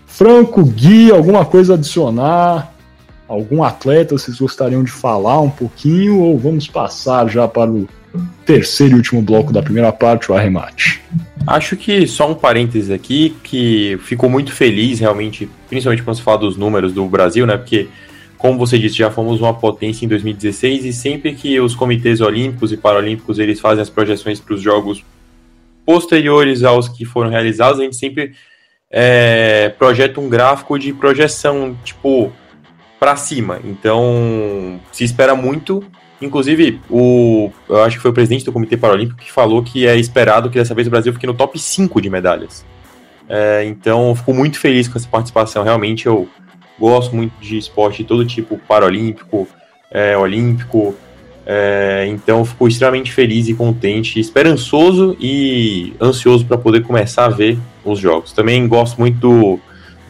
Franco, 0.06 0.64
Gui, 0.66 1.10
alguma 1.10 1.46
coisa 1.46 1.74
a 1.74 1.76
adicionar? 1.76 2.74
Algum 3.32 3.64
atleta 3.64 4.18
vocês 4.18 4.38
gostariam 4.38 4.84
de 4.84 4.92
falar 4.92 5.40
um 5.40 5.50
pouquinho 5.50 6.20
ou 6.20 6.38
vamos 6.38 6.68
passar 6.68 7.30
já 7.30 7.48
para 7.48 7.72
o 7.72 7.88
terceiro 8.46 8.96
e 8.96 8.98
último 8.98 9.22
bloco 9.22 9.54
da 9.54 9.64
primeira 9.64 9.90
parte, 9.90 10.30
o 10.30 10.36
arremate? 10.36 11.02
Acho 11.48 11.78
que 11.78 12.06
só 12.06 12.30
um 12.30 12.36
parênteses 12.36 12.92
aqui, 12.92 13.34
que 13.42 13.98
ficou 14.02 14.30
muito 14.30 14.52
feliz 14.52 15.00
realmente, 15.00 15.50
principalmente 15.70 16.04
quando 16.04 16.18
se 16.18 16.22
fala 16.22 16.40
dos 16.40 16.58
números 16.58 16.92
do 16.92 17.06
Brasil, 17.06 17.48
né? 17.48 17.56
Porque 17.56 17.88
como 18.38 18.60
você 18.60 18.78
disse, 18.78 18.98
já 18.98 19.10
fomos 19.10 19.40
uma 19.40 19.54
potência 19.54 20.04
em 20.04 20.10
2016 20.10 20.84
e 20.84 20.92
sempre 20.92 21.34
que 21.34 21.58
os 21.58 21.74
comitês 21.74 22.20
olímpicos 22.20 22.74
e 22.74 22.76
paralímpicos 22.76 23.40
eles 23.40 23.62
fazem 23.62 23.82
as 23.82 23.90
projeções 23.90 24.42
para 24.42 24.56
os 24.56 24.62
jogos 24.62 25.06
posteriores 25.86 26.66
aos 26.66 26.90
que 26.90 27.06
foram 27.06 27.30
realizados, 27.30 27.80
a 27.80 27.84
gente 27.84 27.96
sempre 27.96 28.34
é, 28.92 29.70
projeta 29.80 30.20
um 30.20 30.28
gráfico 30.28 30.78
de 30.78 30.92
projeção, 30.92 31.78
tipo, 31.86 32.34
para 33.02 33.16
cima. 33.16 33.60
Então, 33.66 34.80
se 34.92 35.04
espera 35.04 35.34
muito. 35.34 35.84
Inclusive, 36.22 36.80
o, 36.88 37.52
eu 37.68 37.82
acho 37.82 37.96
que 37.96 38.02
foi 38.04 38.12
o 38.12 38.14
presidente 38.14 38.46
do 38.46 38.52
Comitê 38.52 38.78
Paralímpico 38.78 39.20
que 39.20 39.32
falou 39.32 39.64
que 39.64 39.88
é 39.88 39.98
esperado 39.98 40.52
que 40.52 40.60
dessa 40.60 40.76
vez 40.76 40.88
o 40.88 40.92
Brasil 40.92 41.12
fique 41.12 41.26
no 41.26 41.34
top 41.34 41.58
5 41.58 42.00
de 42.00 42.12
medalhas. 42.12 42.64
É, 43.28 43.66
então, 43.66 44.10
eu 44.10 44.16
fico 44.16 44.36
muito 44.36 44.60
feliz 44.60 44.88
com 44.88 45.00
essa 45.00 45.08
participação. 45.08 45.64
Realmente, 45.64 46.06
eu 46.06 46.30
gosto 46.80 47.16
muito 47.16 47.34
de 47.42 47.58
esporte 47.58 48.04
de 48.04 48.08
todo 48.08 48.24
tipo, 48.24 48.60
paralímpico, 48.68 49.48
é, 49.90 50.16
olímpico, 50.16 50.96
é, 51.44 52.06
então 52.08 52.46
fico 52.46 52.68
extremamente 52.68 53.12
feliz 53.12 53.48
e 53.48 53.56
contente, 53.56 54.20
esperançoso 54.20 55.18
e 55.20 55.94
ansioso 56.00 56.46
para 56.46 56.58
poder 56.58 56.84
começar 56.84 57.26
a 57.26 57.30
ver 57.30 57.58
os 57.84 57.98
jogos. 57.98 58.32
Também 58.32 58.68
gosto 58.68 59.00
muito 59.00 59.20
do, 59.20 59.60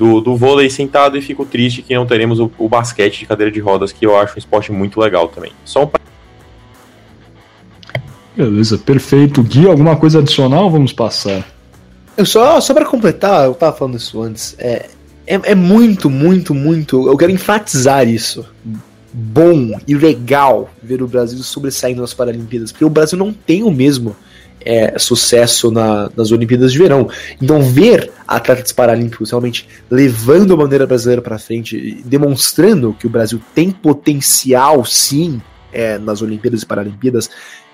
do, 0.01 0.19
do 0.19 0.35
vôlei 0.35 0.67
sentado 0.67 1.15
e 1.15 1.21
fico 1.21 1.45
triste 1.45 1.83
que 1.83 1.93
não 1.93 2.07
teremos 2.07 2.39
o, 2.39 2.51
o, 2.57 2.67
basquete 2.67 3.19
de 3.19 3.27
cadeira 3.27 3.51
de 3.51 3.59
rodas, 3.59 3.91
que 3.91 4.03
eu 4.03 4.17
acho 4.17 4.33
um 4.35 4.39
esporte 4.39 4.71
muito 4.71 4.99
legal 4.99 5.27
também. 5.27 5.51
Só 5.63 5.83
um... 5.83 5.91
Beleza, 8.35 8.79
perfeito. 8.79 9.43
Gui, 9.43 9.67
alguma 9.67 9.95
coisa 9.95 10.17
adicional? 10.17 10.71
Vamos 10.71 10.91
passar. 10.91 11.45
Eu 12.17 12.25
só, 12.25 12.59
só 12.59 12.73
para 12.73 12.83
completar, 12.83 13.45
eu 13.45 13.51
estava 13.51 13.77
falando 13.77 13.97
isso 13.97 14.19
antes. 14.23 14.55
É, 14.57 14.89
é, 15.27 15.39
é 15.43 15.53
muito, 15.53 16.09
muito, 16.09 16.55
muito. 16.55 17.07
Eu 17.07 17.15
quero 17.15 17.31
enfatizar 17.31 18.07
isso. 18.07 18.43
Bom 19.13 19.77
e 19.87 19.93
legal 19.93 20.71
ver 20.81 21.03
o 21.03 21.07
Brasil 21.07 21.37
sobressaindo 21.43 22.01
nas 22.01 22.13
Paralimpíadas, 22.13 22.71
porque 22.71 22.85
o 22.85 22.89
Brasil 22.89 23.19
não 23.19 23.31
tem 23.31 23.61
o 23.61 23.69
mesmo 23.69 24.15
é, 24.65 24.97
sucesso 24.97 25.71
na, 25.71 26.09
nas 26.15 26.31
Olimpíadas 26.31 26.71
de 26.71 26.79
Verão. 26.79 27.09
Então, 27.41 27.61
ver 27.61 28.11
atletas 28.27 28.71
paralímpicos 28.71 29.31
realmente 29.31 29.67
levando 29.89 30.53
a 30.53 30.57
bandeira 30.57 30.87
brasileira 30.87 31.21
para 31.21 31.39
frente, 31.39 32.01
demonstrando 32.05 32.95
que 32.97 33.07
o 33.07 33.09
Brasil 33.09 33.41
tem 33.53 33.71
potencial, 33.71 34.83
sim, 34.85 35.41
é, 35.71 35.97
nas 35.97 36.21
Olimpíadas 36.21 36.61
e 36.61 36.65
Paralimpíadas, 36.65 37.29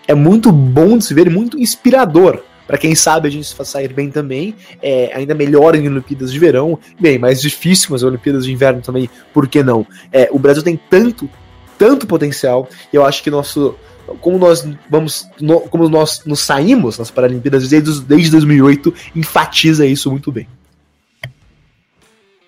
é 0.08 0.14
muito 0.14 0.52
bom 0.52 0.98
de 0.98 1.06
se 1.06 1.14
ver 1.14 1.28
e 1.28 1.30
muito 1.30 1.60
inspirador 1.60 2.42
para 2.68 2.78
quem 2.78 2.94
sabe 2.94 3.30
a 3.30 3.32
gente 3.32 3.48
sair 3.66 3.94
bem 3.94 4.12
também, 4.12 4.54
é, 4.82 5.10
ainda 5.16 5.34
melhor 5.34 5.74
em 5.74 5.88
Olimpíadas 5.88 6.34
de 6.34 6.38
verão, 6.38 6.78
bem, 7.00 7.18
mais 7.18 7.42
difícil 7.42 7.96
as 7.96 8.04
Olimpíadas 8.04 8.44
de 8.44 8.52
inverno 8.52 8.82
também, 8.82 9.10
por 9.34 9.48
que 9.48 9.64
não? 9.64 9.88
É, 10.12 10.28
o 10.32 10.38
Brasil 10.38 10.62
tem 10.62 10.78
tanto, 10.90 11.30
tanto 11.78 12.06
potencial, 12.06 12.68
e 12.92 12.96
eu 12.98 13.06
acho 13.06 13.24
que 13.24 13.32
nosso 13.32 13.74
como 14.22 14.38
nós 14.38 14.68
vamos, 14.90 15.28
no, 15.40 15.62
como 15.62 15.90
nós 15.90 16.22
nos 16.26 16.40
saímos 16.40 16.98
nas 16.98 17.12
Paralimpíadas 17.12 17.70
desde, 17.70 18.02
desde 18.02 18.32
2008, 18.32 18.94
enfatiza 19.16 19.86
isso 19.86 20.10
muito 20.10 20.32
bem. 20.32 20.48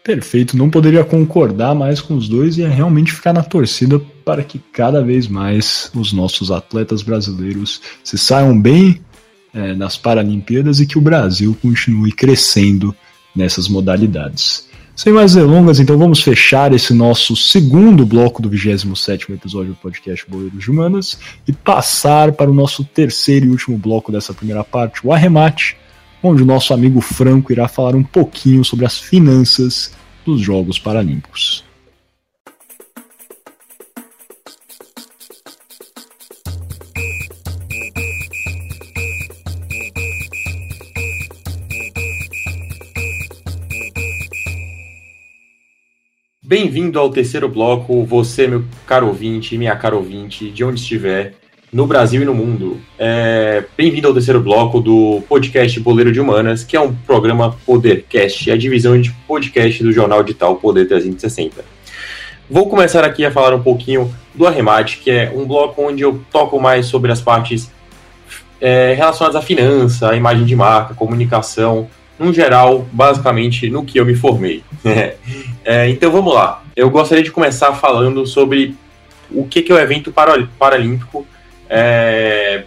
Perfeito, 0.03 0.57
não 0.57 0.69
poderia 0.69 1.03
concordar 1.03 1.75
mais 1.75 2.01
com 2.01 2.15
os 2.15 2.27
dois 2.27 2.57
e 2.57 2.63
é 2.63 2.67
realmente 2.67 3.11
ficar 3.11 3.33
na 3.33 3.43
torcida 3.43 3.99
para 4.23 4.43
que 4.43 4.57
cada 4.71 5.03
vez 5.03 5.27
mais 5.27 5.91
os 5.93 6.13
nossos 6.13 6.49
atletas 6.49 7.01
brasileiros 7.01 7.81
se 8.03 8.17
saiam 8.17 8.59
bem 8.59 9.01
é, 9.53 9.73
nas 9.75 9.97
Paralimpíadas 9.97 10.79
e 10.79 10.85
que 10.87 10.97
o 10.97 11.01
Brasil 11.01 11.55
continue 11.61 12.11
crescendo 12.11 12.95
nessas 13.35 13.67
modalidades. 13.67 14.68
Sem 14.99 15.13
mais 15.13 15.33
delongas, 15.33 15.79
então 15.79 15.97
vamos 15.97 16.21
fechar 16.21 16.73
esse 16.73 16.93
nosso 16.93 17.33
segundo 17.33 18.05
bloco 18.05 18.41
do 18.41 18.49
27 18.49 19.31
episódio 19.31 19.71
do 19.71 19.77
podcast 19.77 20.29
Boleiros 20.29 20.61
de 20.61 20.69
Humanas 20.69 21.17
e 21.47 21.53
passar 21.53 22.33
para 22.33 22.51
o 22.51 22.53
nosso 22.53 22.83
terceiro 22.83 23.45
e 23.45 23.49
último 23.49 23.77
bloco 23.77 24.11
dessa 24.11 24.33
primeira 24.33 24.61
parte, 24.61 24.99
o 25.07 25.13
arremate, 25.13 25.77
onde 26.21 26.43
o 26.43 26.45
nosso 26.45 26.73
amigo 26.73 26.99
Franco 26.99 27.49
irá 27.49 27.69
falar 27.69 27.95
um 27.95 28.03
pouquinho 28.03 28.61
sobre 28.65 28.85
as 28.85 28.99
finanças 28.99 29.93
dos 30.25 30.41
Jogos 30.41 30.77
Paralímpicos. 30.77 31.63
Bem-vindo 46.49 46.99
ao 46.99 47.11
terceiro 47.11 47.47
bloco, 47.47 48.03
você, 48.03 48.47
meu 48.47 48.63
caro 48.87 49.05
ouvinte, 49.05 49.55
minha 49.55 49.75
caro 49.75 49.97
ouvinte, 49.97 50.49
de 50.49 50.63
onde 50.63 50.79
estiver, 50.79 51.35
no 51.71 51.85
Brasil 51.85 52.23
e 52.23 52.25
no 52.25 52.33
mundo. 52.33 52.81
É... 52.97 53.65
Bem-vindo 53.77 54.07
ao 54.07 54.13
terceiro 54.15 54.41
bloco 54.41 54.81
do 54.81 55.21
podcast 55.29 55.79
Boleiro 55.79 56.11
de 56.11 56.19
Humanas, 56.19 56.63
que 56.63 56.75
é 56.75 56.81
um 56.81 56.91
programa 56.91 57.55
Podercast, 57.67 58.49
a 58.49 58.57
divisão 58.57 58.99
de 58.99 59.11
podcast 59.27 59.83
do 59.83 59.91
jornal 59.91 60.23
digital 60.23 60.55
Poder 60.55 60.87
360. 60.87 61.63
Vou 62.49 62.67
começar 62.67 63.03
aqui 63.03 63.23
a 63.23 63.29
falar 63.29 63.53
um 63.53 63.61
pouquinho 63.61 64.11
do 64.33 64.47
Arremate, 64.47 64.97
que 64.97 65.11
é 65.11 65.31
um 65.31 65.45
bloco 65.45 65.79
onde 65.79 66.01
eu 66.01 66.19
toco 66.31 66.59
mais 66.59 66.87
sobre 66.87 67.11
as 67.11 67.21
partes 67.21 67.69
é, 68.59 68.95
relacionadas 68.95 69.35
à 69.35 69.41
finança, 69.43 70.09
à 70.09 70.15
imagem 70.15 70.45
de 70.45 70.55
marca, 70.55 70.95
comunicação, 70.95 71.87
no 72.19 72.33
geral, 72.33 72.85
basicamente 72.91 73.69
no 73.69 73.85
que 73.85 73.99
eu 73.99 74.05
me 74.05 74.13
formei. 74.13 74.63
é, 75.63 75.89
então 75.89 76.11
vamos 76.11 76.33
lá. 76.33 76.63
Eu 76.75 76.89
gostaria 76.89 77.23
de 77.23 77.31
começar 77.31 77.73
falando 77.73 78.25
sobre 78.27 78.75
o 79.31 79.45
que, 79.45 79.61
que 79.61 79.71
é 79.71 79.75
o 79.75 79.79
evento 79.79 80.13
paralímpico, 80.57 81.25
é, 81.69 82.63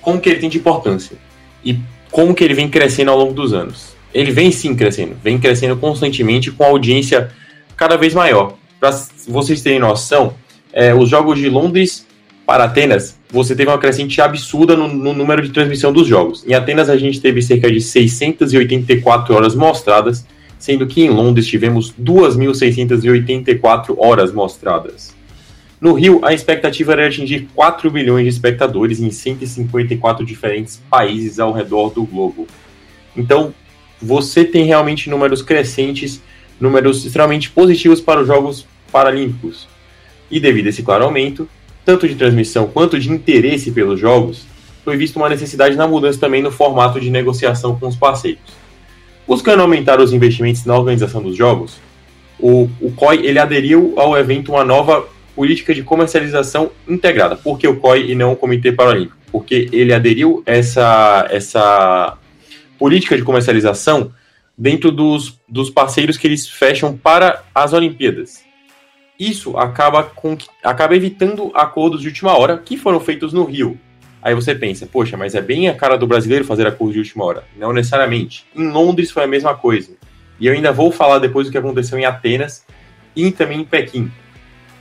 como 0.00 0.20
que 0.20 0.28
ele 0.28 0.38
tem 0.38 0.48
de 0.48 0.58
importância 0.58 1.16
e 1.64 1.78
como 2.10 2.34
que 2.34 2.44
ele 2.44 2.54
vem 2.54 2.68
crescendo 2.68 3.10
ao 3.10 3.18
longo 3.18 3.32
dos 3.32 3.52
anos. 3.52 3.96
Ele 4.14 4.30
vem 4.30 4.50
sim 4.50 4.74
crescendo, 4.74 5.16
vem 5.22 5.38
crescendo 5.38 5.76
constantemente 5.76 6.50
com 6.50 6.64
audiência 6.64 7.30
cada 7.76 7.96
vez 7.96 8.14
maior. 8.14 8.54
Para 8.80 8.90
vocês 9.26 9.60
terem 9.60 9.78
noção, 9.78 10.34
é, 10.72 10.94
os 10.94 11.08
Jogos 11.08 11.38
de 11.38 11.48
Londres 11.48 12.06
para 12.46 12.64
Atenas, 12.64 13.17
você 13.30 13.54
teve 13.54 13.70
uma 13.70 13.78
crescente 13.78 14.20
absurda 14.20 14.74
no, 14.74 14.88
no, 14.88 15.12
número 15.12 15.42
de 15.42 15.50
transmissão 15.50 15.92
dos 15.92 16.06
jogos. 16.06 16.44
Em 16.46 16.54
Atenas, 16.54 16.88
a 16.88 16.96
gente 16.96 17.20
teve 17.20 17.42
cerca 17.42 17.70
de 17.70 17.80
684 17.80 19.34
horas 19.34 19.54
mostradas, 19.54 20.26
sendo 20.58 20.86
que 20.86 21.02
em 21.02 21.10
Londres 21.10 21.46
tivemos 21.46 21.92
2.684 21.92 23.94
horas 23.98 24.32
mostradas. 24.32 25.14
No 25.80 25.92
Rio, 25.92 26.20
a 26.24 26.32
expectativa 26.32 26.92
era 26.92 27.06
atingir 27.06 27.48
4 27.54 27.92
milhões 27.92 28.24
de 28.24 28.30
espectadores 28.30 28.98
em 28.98 29.10
154 29.10 30.26
diferentes 30.26 30.82
países 30.90 31.38
ao 31.38 31.52
redor 31.52 31.90
do 31.90 32.04
globo. 32.04 32.48
Então, 33.16 33.54
você 34.00 34.44
tem 34.44 34.64
realmente 34.64 35.10
números 35.10 35.42
crescentes, 35.42 36.20
números 36.58 37.04
extremamente 37.04 37.50
positivos 37.50 38.00
para 38.00 38.20
os 38.20 38.26
Jogos 38.26 38.66
Paralímpicos. 38.90 39.68
E 40.30 40.40
devido 40.40 40.66
a 40.66 40.70
esse 40.70 40.82
claro 40.82 41.04
aumento, 41.04 41.48
tanto 41.88 42.06
de 42.06 42.16
transmissão 42.16 42.66
quanto 42.66 43.00
de 43.00 43.10
interesse 43.10 43.70
pelos 43.70 43.98
jogos, 43.98 44.44
foi 44.84 44.94
vista 44.98 45.18
uma 45.18 45.26
necessidade 45.26 45.74
na 45.74 45.88
mudança 45.88 46.20
também 46.20 46.42
no 46.42 46.50
formato 46.50 47.00
de 47.00 47.08
negociação 47.08 47.78
com 47.78 47.88
os 47.88 47.96
parceiros. 47.96 48.42
Buscando 49.26 49.62
aumentar 49.62 49.98
os 49.98 50.12
investimentos 50.12 50.66
na 50.66 50.76
organização 50.76 51.22
dos 51.22 51.34
jogos, 51.34 51.80
o, 52.38 52.68
o 52.78 52.92
COI 52.92 53.24
ele 53.24 53.38
aderiu 53.38 53.94
ao 53.96 54.14
evento 54.18 54.52
uma 54.52 54.62
nova 54.64 55.08
política 55.34 55.74
de 55.74 55.82
comercialização 55.82 56.70
integrada. 56.86 57.36
Por 57.36 57.58
que 57.58 57.66
o 57.66 57.76
COI 57.76 58.10
e 58.10 58.14
não 58.14 58.32
o 58.32 58.36
Comitê 58.36 58.70
Paralímpico? 58.70 59.16
Porque 59.32 59.70
ele 59.72 59.94
aderiu 59.94 60.42
essa 60.44 61.26
essa 61.30 62.18
política 62.78 63.16
de 63.16 63.22
comercialização 63.22 64.12
dentro 64.58 64.92
dos, 64.92 65.40
dos 65.48 65.70
parceiros 65.70 66.18
que 66.18 66.26
eles 66.26 66.46
fecham 66.46 66.94
para 66.94 67.44
as 67.54 67.72
Olimpíadas. 67.72 68.46
Isso 69.18 69.56
acaba, 69.56 70.04
com, 70.04 70.38
acaba 70.62 70.94
evitando 70.94 71.50
acordos 71.54 72.00
de 72.00 72.08
última 72.08 72.38
hora 72.38 72.56
que 72.58 72.76
foram 72.76 73.00
feitos 73.00 73.32
no 73.32 73.44
Rio. 73.44 73.78
Aí 74.22 74.34
você 74.34 74.54
pensa, 74.54 74.86
poxa, 74.86 75.16
mas 75.16 75.34
é 75.34 75.40
bem 75.40 75.68
a 75.68 75.74
cara 75.74 75.96
do 75.96 76.06
brasileiro 76.06 76.44
fazer 76.44 76.66
acordo 76.66 76.92
de 76.92 77.00
última 77.00 77.24
hora. 77.24 77.44
Não 77.56 77.72
necessariamente. 77.72 78.46
Em 78.54 78.68
Londres 78.68 79.10
foi 79.10 79.24
a 79.24 79.28
mesma 79.28 79.54
coisa. 79.54 79.90
E 80.38 80.46
eu 80.46 80.52
ainda 80.52 80.72
vou 80.72 80.92
falar 80.92 81.18
depois 81.18 81.46
do 81.46 81.50
que 81.50 81.58
aconteceu 81.58 81.98
em 81.98 82.04
Atenas 82.04 82.64
e 83.14 83.32
também 83.32 83.60
em 83.60 83.64
Pequim. 83.64 84.10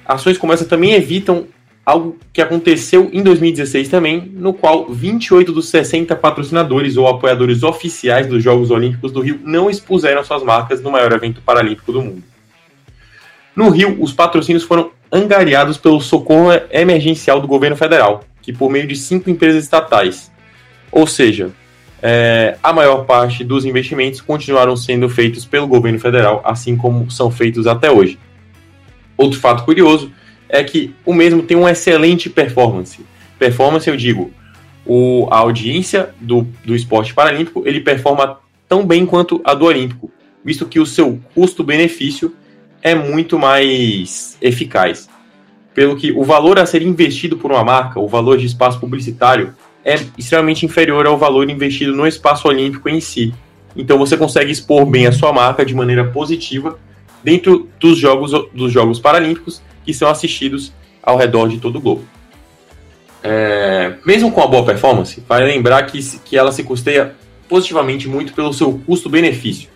Ações 0.06 0.38
como 0.38 0.54
essa 0.54 0.66
também 0.66 0.94
evitam 0.94 1.48
algo 1.86 2.18
que 2.34 2.42
aconteceu 2.42 3.10
em 3.14 3.24
2016 3.24 3.90
também, 3.90 4.30
no 4.34 4.54
qual 4.54 4.88
28 4.92 5.52
dos 5.52 5.70
60 5.70 6.16
patrocinadores 6.16 6.98
ou 6.98 7.08
apoiadores 7.08 7.64
oficiais 7.64 8.28
dos 8.28 8.44
Jogos 8.44 8.70
Olímpicos 8.70 9.12
do 9.12 9.22
Rio 9.22 9.40
não 9.44 9.70
expuseram 9.70 10.24
suas 10.24 10.44
marcas 10.44 10.82
no 10.82 10.92
maior 10.92 11.12
evento 11.14 11.42
paralímpico 11.42 11.92
do 11.92 12.02
mundo. 12.02 12.24
No 13.58 13.70
Rio, 13.70 13.98
os 14.00 14.14
patrocínios 14.14 14.64
foram 14.64 14.92
angariados 15.12 15.80
pelo 15.80 16.00
socorro 16.00 16.52
emergencial 16.70 17.42
do 17.42 17.48
governo 17.48 17.76
federal, 17.76 18.24
que 18.40 18.54
por 18.54 18.70
meio 18.70 18.86
de 18.86 18.96
cinco 18.96 19.32
empresas 19.32 19.64
estatais. 19.64 20.32
Ou 20.92 21.08
seja, 21.08 21.50
é, 22.00 22.56
a 22.62 22.72
maior 22.72 23.06
parte 23.06 23.44
dos 23.44 23.66
investimentos 23.66 24.22
continuaram 24.22 24.78
sendo 24.78 25.10
feitos 25.10 25.44
pelo 25.44 25.66
governo 25.66 25.98
federal, 25.98 26.40
assim 26.46 26.78
como 26.78 27.10
são 27.10 27.32
feitos 27.32 27.66
até 27.66 27.90
hoje. 27.90 28.20
Outro 29.18 29.40
fato 29.40 29.66
curioso 29.66 30.12
é 30.48 30.64
que 30.64 30.94
o 31.04 31.12
mesmo 31.12 31.42
tem 31.42 31.58
uma 31.58 31.72
excelente 31.72 32.30
performance. 32.30 33.04
Performance, 33.40 33.90
eu 33.90 33.98
digo, 33.98 34.32
o, 34.86 35.28
a 35.32 35.38
audiência 35.40 36.12
do, 36.22 36.48
do 36.64 36.76
esporte 36.76 37.12
paralímpico 37.12 37.64
ele 37.66 37.82
performa 37.82 38.38
tão 38.70 38.86
bem 38.86 39.04
quanto 39.04 39.42
a 39.44 39.56
do 39.56 39.66
olímpico, 39.66 40.12
visto 40.46 40.68
que 40.68 40.80
o 40.80 40.86
seu 40.86 41.20
custo-benefício 41.34 42.36
é 42.82 42.96
muito 42.96 43.38
mais 43.38 44.38
eficaz. 44.42 45.10
Pelo 45.74 45.96
que 45.96 46.12
o 46.12 46.24
valor 46.24 46.58
a 46.60 46.66
ser 46.66 46.82
investido 46.82 47.38
por 47.38 47.52
uma 47.52 47.64
marca, 47.64 48.00
o 48.00 48.08
valor 48.08 48.38
de 48.38 48.46
espaço 48.46 48.80
publicitário, 48.80 49.54
é 49.86 49.96
extremamente 50.18 50.66
inferior 50.66 51.06
ao 51.06 51.18
valor 51.18 51.50
investido 51.50 51.96
no 51.96 52.06
espaço 52.06 52.48
olímpico 52.48 52.90
em 52.90 53.00
si. 53.00 53.34
Então 53.76 53.98
você 53.98 54.18
consegue 54.18 54.52
expor 54.52 54.86
bem 54.86 55.08
a 55.08 55.12
sua 55.12 55.32
marca 55.32 55.66
de 55.66 55.74
maneira 55.76 56.04
positiva 56.06 56.78
dentro 57.24 57.70
dos 57.80 57.98
jogos, 57.98 58.32
dos 58.54 58.72
jogos 58.72 59.00
paralímpicos 59.00 59.62
que 59.86 59.94
são 59.94 60.10
assistidos 60.10 60.74
ao 61.02 61.18
redor 61.18 61.48
de 61.48 61.60
todo 61.60 61.78
o 61.78 61.82
globo. 61.82 62.06
É, 63.24 63.96
mesmo 64.06 64.32
com 64.32 64.42
a 64.42 64.48
boa 64.48 64.66
performance, 64.66 65.24
vale 65.28 65.46
lembrar 65.46 65.84
que, 65.84 66.00
que 66.20 66.38
ela 66.38 66.52
se 66.52 66.64
custeia 66.64 67.16
positivamente 67.48 68.08
muito 68.08 68.34
pelo 68.34 68.54
seu 68.54 68.82
custo-benefício. 68.86 69.70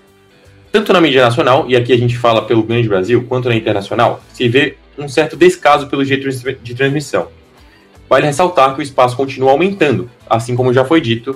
Tanto 0.71 0.93
na 0.93 1.01
mídia 1.01 1.21
nacional, 1.21 1.65
e 1.67 1.75
aqui 1.75 1.91
a 1.91 1.97
gente 1.97 2.17
fala 2.17 2.43
pelo 2.43 2.63
grande 2.63 2.87
Brasil, 2.87 3.25
quanto 3.27 3.49
na 3.49 3.55
internacional, 3.55 4.23
se 4.31 4.47
vê 4.47 4.77
um 4.97 5.07
certo 5.09 5.35
descaso 5.35 5.87
pelo 5.87 6.05
jeito 6.05 6.29
de 6.63 6.73
transmissão. 6.73 7.27
Vale 8.09 8.25
ressaltar 8.25 8.73
que 8.73 8.79
o 8.79 8.81
espaço 8.81 9.17
continua 9.17 9.51
aumentando, 9.51 10.09
assim 10.29 10.55
como 10.55 10.73
já 10.73 10.85
foi 10.85 11.01
dito, 11.01 11.35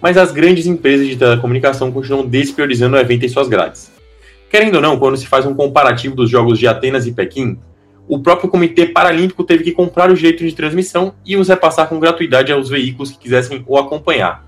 mas 0.00 0.16
as 0.16 0.30
grandes 0.30 0.66
empresas 0.66 1.08
de 1.08 1.16
telecomunicação 1.16 1.90
continuam 1.90 2.24
despriorizando 2.24 2.96
o 2.96 2.98
evento 2.98 3.26
em 3.26 3.28
suas 3.28 3.48
grades. 3.48 3.90
Querendo 4.48 4.76
ou 4.76 4.80
não, 4.80 4.96
quando 4.98 5.16
se 5.16 5.26
faz 5.26 5.44
um 5.44 5.54
comparativo 5.54 6.14
dos 6.14 6.30
jogos 6.30 6.56
de 6.56 6.68
Atenas 6.68 7.08
e 7.08 7.12
Pequim, 7.12 7.58
o 8.06 8.20
próprio 8.20 8.48
Comitê 8.48 8.86
Paralímpico 8.86 9.42
teve 9.42 9.64
que 9.64 9.72
comprar 9.72 10.08
o 10.12 10.14
direito 10.14 10.46
de 10.46 10.54
transmissão 10.54 11.12
e 11.24 11.36
os 11.36 11.48
repassar 11.48 11.88
com 11.88 11.98
gratuidade 11.98 12.52
aos 12.52 12.68
veículos 12.68 13.10
que 13.10 13.18
quisessem 13.18 13.64
o 13.66 13.76
acompanhar. 13.76 14.45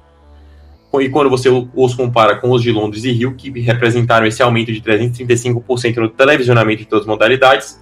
E 0.94 1.08
quando 1.10 1.28
você 1.28 1.48
os 1.48 1.94
compara 1.94 2.36
com 2.36 2.50
os 2.50 2.62
de 2.62 2.72
Londres 2.72 3.04
e 3.04 3.12
Rio, 3.12 3.34
que 3.34 3.50
representaram 3.60 4.26
esse 4.26 4.42
aumento 4.42 4.72
de 4.72 4.80
335% 4.80 5.96
no 5.96 6.08
televisionamento 6.08 6.78
de 6.78 6.86
todas 6.86 7.02
as 7.02 7.08
modalidades, 7.08 7.78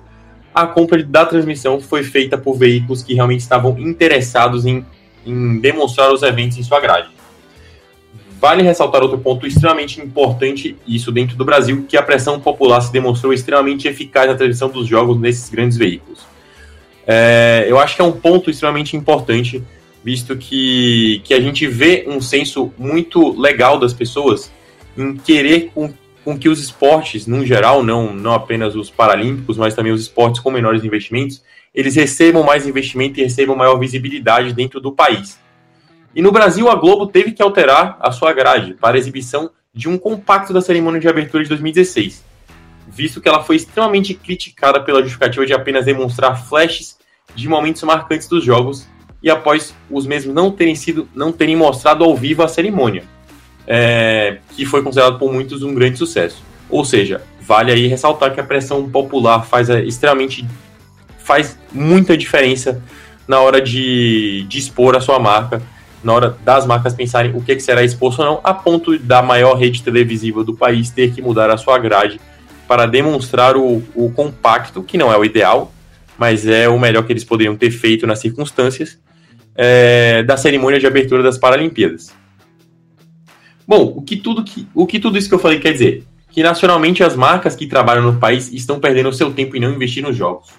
a 0.52 0.66
compra 0.66 1.02
da 1.02 1.24
transmissão 1.24 1.80
foi 1.80 2.02
feita 2.02 2.36
por 2.36 2.56
veículos 2.56 3.02
que 3.02 3.14
realmente 3.14 3.40
estavam 3.40 3.78
interessados 3.78 4.66
em, 4.66 4.84
em 5.24 5.60
demonstrar 5.60 6.12
os 6.12 6.22
eventos 6.22 6.58
em 6.58 6.62
sua 6.62 6.80
grade. 6.80 7.08
Vale 8.40 8.62
ressaltar 8.62 9.02
outro 9.02 9.18
ponto 9.18 9.46
extremamente 9.46 10.00
importante, 10.00 10.76
isso 10.86 11.12
dentro 11.12 11.36
do 11.36 11.44
Brasil, 11.44 11.86
que 11.88 11.96
a 11.96 12.02
pressão 12.02 12.40
popular 12.40 12.80
se 12.80 12.92
demonstrou 12.92 13.32
extremamente 13.32 13.86
eficaz 13.86 14.28
na 14.28 14.34
transmissão 14.34 14.68
dos 14.68 14.86
jogos 14.86 15.18
nesses 15.18 15.48
grandes 15.48 15.76
veículos. 15.76 16.26
É, 17.06 17.66
eu 17.68 17.78
acho 17.78 17.94
que 17.94 18.02
é 18.02 18.04
um 18.04 18.12
ponto 18.12 18.50
extremamente 18.50 18.96
importante, 18.96 19.62
visto 20.06 20.36
que, 20.36 21.20
que 21.24 21.34
a 21.34 21.40
gente 21.40 21.66
vê 21.66 22.04
um 22.06 22.20
senso 22.20 22.72
muito 22.78 23.36
legal 23.36 23.76
das 23.76 23.92
pessoas 23.92 24.52
em 24.96 25.16
querer 25.16 25.72
com, 25.74 25.92
com 26.24 26.38
que 26.38 26.48
os 26.48 26.60
esportes, 26.60 27.26
no 27.26 27.44
geral, 27.44 27.82
não, 27.82 28.14
não 28.14 28.32
apenas 28.32 28.76
os 28.76 28.88
paralímpicos, 28.88 29.56
mas 29.56 29.74
também 29.74 29.90
os 29.90 30.02
esportes 30.02 30.40
com 30.40 30.48
menores 30.52 30.84
investimentos, 30.84 31.42
eles 31.74 31.96
recebam 31.96 32.44
mais 32.44 32.68
investimento 32.68 33.18
e 33.18 33.24
recebam 33.24 33.56
maior 33.56 33.80
visibilidade 33.80 34.52
dentro 34.52 34.80
do 34.80 34.92
país. 34.92 35.40
E 36.14 36.22
no 36.22 36.30
Brasil, 36.30 36.70
a 36.70 36.76
Globo 36.76 37.08
teve 37.08 37.32
que 37.32 37.42
alterar 37.42 37.98
a 38.00 38.12
sua 38.12 38.32
grade 38.32 38.74
para 38.74 38.96
a 38.96 39.00
exibição 39.00 39.50
de 39.74 39.88
um 39.88 39.98
compacto 39.98 40.52
da 40.52 40.60
cerimônia 40.60 41.00
de 41.00 41.08
abertura 41.08 41.42
de 41.42 41.48
2016, 41.48 42.24
visto 42.86 43.20
que 43.20 43.28
ela 43.28 43.42
foi 43.42 43.56
extremamente 43.56 44.14
criticada 44.14 44.80
pela 44.80 45.00
justificativa 45.00 45.44
de 45.44 45.52
apenas 45.52 45.84
demonstrar 45.84 46.46
flashes 46.46 46.96
de 47.34 47.48
momentos 47.48 47.82
marcantes 47.82 48.28
dos 48.28 48.44
jogos 48.44 48.86
e 49.22 49.30
após 49.30 49.74
os 49.90 50.06
mesmos 50.06 50.34
não 50.34 50.50
terem 50.50 50.74
sido, 50.74 51.08
não 51.14 51.32
terem 51.32 51.56
mostrado 51.56 52.04
ao 52.04 52.16
vivo 52.16 52.42
a 52.42 52.48
cerimônia, 52.48 53.04
é, 53.66 54.38
que 54.54 54.64
foi 54.64 54.82
considerado 54.82 55.18
por 55.18 55.32
muitos 55.32 55.62
um 55.62 55.74
grande 55.74 55.98
sucesso. 55.98 56.42
Ou 56.68 56.84
seja, 56.84 57.22
vale 57.40 57.72
aí 57.72 57.86
ressaltar 57.86 58.32
que 58.34 58.40
a 58.40 58.44
pressão 58.44 58.88
popular 58.88 59.44
faz 59.46 59.70
é, 59.70 59.82
extremamente 59.82 60.46
faz 61.18 61.58
muita 61.72 62.16
diferença 62.16 62.80
na 63.26 63.40
hora 63.40 63.60
de, 63.60 64.44
de 64.48 64.58
expor 64.58 64.96
a 64.96 65.00
sua 65.00 65.18
marca 65.18 65.60
na 66.06 66.12
hora 66.12 66.36
das 66.44 66.64
marcas 66.64 66.94
pensarem 66.94 67.32
o 67.34 67.42
que, 67.42 67.58
será 67.58 67.82
exposto 67.82 68.20
ou 68.20 68.24
não, 68.24 68.40
a 68.44 68.54
ponto 68.54 68.96
da 68.96 69.20
maior 69.22 69.54
rede 69.54 69.82
televisiva 69.82 70.44
do 70.44 70.54
país 70.54 70.88
ter 70.88 71.12
que 71.12 71.20
mudar 71.20 71.50
a 71.50 71.56
sua 71.56 71.78
grade 71.78 72.20
para 72.68 72.86
demonstrar 72.86 73.56
o, 73.56 73.82
o 73.92 74.10
compacto, 74.12 74.84
que 74.84 74.96
não 74.96 75.12
é 75.12 75.18
o 75.18 75.24
ideal, 75.24 75.72
mas 76.16 76.46
é 76.46 76.68
o 76.68 76.78
melhor 76.78 77.02
que 77.04 77.12
eles 77.12 77.24
poderiam 77.24 77.56
ter 77.56 77.72
feito 77.72 78.06
nas 78.06 78.20
circunstâncias, 78.20 78.98
é, 79.56 80.22
da 80.22 80.36
cerimônia 80.36 80.78
de 80.78 80.86
abertura 80.86 81.22
das 81.22 81.38
Paralimpíadas. 81.38 82.14
Bom, 83.66 83.94
o 83.96 84.02
que, 84.02 84.16
tudo 84.16 84.44
que, 84.44 84.66
o 84.74 84.86
que 84.86 85.00
tudo 85.00 85.18
isso 85.18 85.28
que 85.28 85.34
eu 85.34 85.38
falei 85.38 85.58
quer 85.58 85.72
dizer? 85.72 86.04
Que 86.30 86.42
nacionalmente 86.42 87.02
as 87.02 87.16
marcas 87.16 87.56
que 87.56 87.66
trabalham 87.66 88.04
no 88.04 88.18
país 88.18 88.52
estão 88.52 88.78
perdendo 88.78 89.12
seu 89.12 89.32
tempo 89.32 89.56
em 89.56 89.60
não 89.60 89.72
investir 89.72 90.02
nos 90.02 90.16
jogos. 90.16 90.50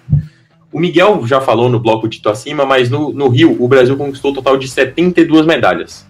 O 0.70 0.78
Miguel 0.78 1.26
já 1.26 1.40
falou 1.40 1.70
no 1.70 1.80
bloco 1.80 2.08
dito 2.08 2.28
acima, 2.28 2.66
mas 2.66 2.90
no, 2.90 3.10
no 3.12 3.28
Rio 3.28 3.56
o 3.58 3.66
Brasil 3.66 3.96
conquistou 3.96 4.32
um 4.32 4.34
total 4.34 4.58
de 4.58 4.68
72 4.68 5.46
medalhas. 5.46 6.06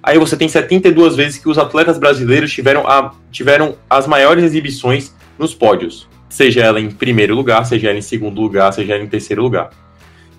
Aí 0.00 0.16
você 0.16 0.36
tem 0.36 0.48
72 0.48 1.16
vezes 1.16 1.38
que 1.38 1.48
os 1.48 1.58
atletas 1.58 1.98
brasileiros 1.98 2.52
tiveram, 2.52 2.86
a, 2.86 3.12
tiveram 3.32 3.74
as 3.90 4.06
maiores 4.06 4.44
exibições 4.44 5.12
nos 5.36 5.54
pódios. 5.54 6.08
seja 6.28 6.60
ela 6.60 6.80
em 6.80 6.90
primeiro 6.90 7.34
lugar, 7.34 7.64
seja 7.64 7.88
ela 7.88 7.98
em 7.98 8.02
segundo 8.02 8.40
lugar, 8.40 8.72
seja 8.72 8.94
ela 8.94 9.02
em 9.02 9.08
terceiro 9.08 9.42
lugar. 9.42 9.70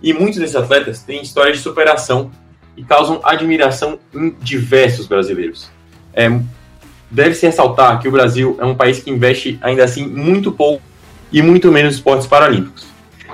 E 0.01 0.13
muitos 0.13 0.39
desses 0.39 0.55
atletas 0.55 1.01
têm 1.01 1.21
histórias 1.21 1.57
de 1.57 1.63
superação 1.63 2.31
e 2.77 2.83
causam 2.83 3.19
admiração 3.23 3.99
em 4.13 4.35
diversos 4.41 5.07
brasileiros. 5.07 5.69
É, 6.13 6.29
Deve-se 7.11 7.45
ressaltar 7.45 7.99
que 7.99 8.07
o 8.07 8.11
Brasil 8.11 8.55
é 8.59 8.65
um 8.65 8.75
país 8.75 8.99
que 8.99 9.09
investe 9.09 9.57
ainda 9.61 9.83
assim 9.83 10.05
muito 10.05 10.51
pouco 10.51 10.83
e 11.31 11.41
muito 11.41 11.71
menos 11.71 11.95
esportes 11.95 12.27
paralímpicos. 12.27 12.87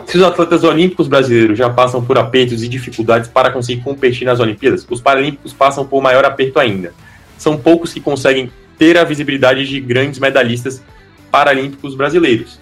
Se 0.05 0.17
os 0.17 0.23
atletas 0.23 0.63
olímpicos 0.63 1.07
brasileiros 1.07 1.57
já 1.57 1.69
passam 1.69 2.03
por 2.03 2.17
apertos 2.17 2.63
e 2.63 2.67
dificuldades 2.67 3.29
para 3.29 3.49
conseguir 3.49 3.81
competir 3.81 4.25
nas 4.25 4.39
Olimpíadas, 4.39 4.85
os 4.89 5.01
paralímpicos 5.01 5.51
passam 5.51 5.85
por 5.85 6.01
maior 6.01 6.23
aperto 6.23 6.59
ainda. 6.59 6.93
São 7.37 7.57
poucos 7.57 7.91
que 7.91 7.99
conseguem 7.99 8.49
ter 8.77 8.97
a 8.97 9.03
visibilidade 9.03 9.67
de 9.67 9.79
grandes 9.79 10.19
medalhistas 10.19 10.81
paralímpicos 11.29 11.95
brasileiros. 11.95 12.59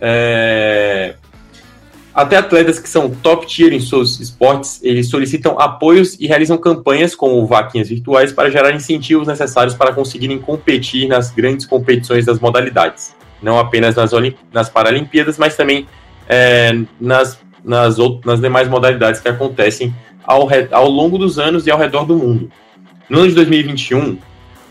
É... 0.00 1.14
Até 2.12 2.36
atletas 2.36 2.78
que 2.80 2.88
são 2.88 3.08
top 3.08 3.46
tier 3.46 3.72
em 3.72 3.80
seus 3.80 4.18
esportes, 4.18 4.80
eles 4.82 5.08
solicitam 5.08 5.58
apoios 5.60 6.16
e 6.18 6.26
realizam 6.26 6.58
campanhas 6.58 7.14
como 7.14 7.46
vaquinhas 7.46 7.88
virtuais 7.88 8.32
para 8.32 8.50
gerar 8.50 8.74
incentivos 8.74 9.28
necessários 9.28 9.74
para 9.74 9.92
conseguirem 9.92 10.38
competir 10.38 11.06
nas 11.06 11.30
grandes 11.30 11.64
competições 11.66 12.26
das 12.26 12.40
modalidades. 12.40 13.14
Não 13.40 13.58
apenas 13.58 13.94
nas, 13.94 14.12
Olimp 14.12 14.36
nas 14.52 14.68
Paralimpíadas, 14.68 15.38
mas 15.38 15.56
também 15.56 15.86
é, 16.28 16.76
nas, 17.00 17.38
nas, 17.64 17.96
nas 18.24 18.40
demais 18.40 18.68
modalidades 18.68 19.20
que 19.20 19.28
acontecem 19.28 19.94
ao, 20.24 20.48
ao 20.72 20.88
longo 20.88 21.16
dos 21.16 21.38
anos 21.38 21.66
e 21.66 21.70
ao 21.70 21.78
redor 21.78 22.04
do 22.04 22.16
mundo. 22.16 22.50
No 23.08 23.20
ano 23.20 23.28
de 23.28 23.34
2021, 23.36 24.18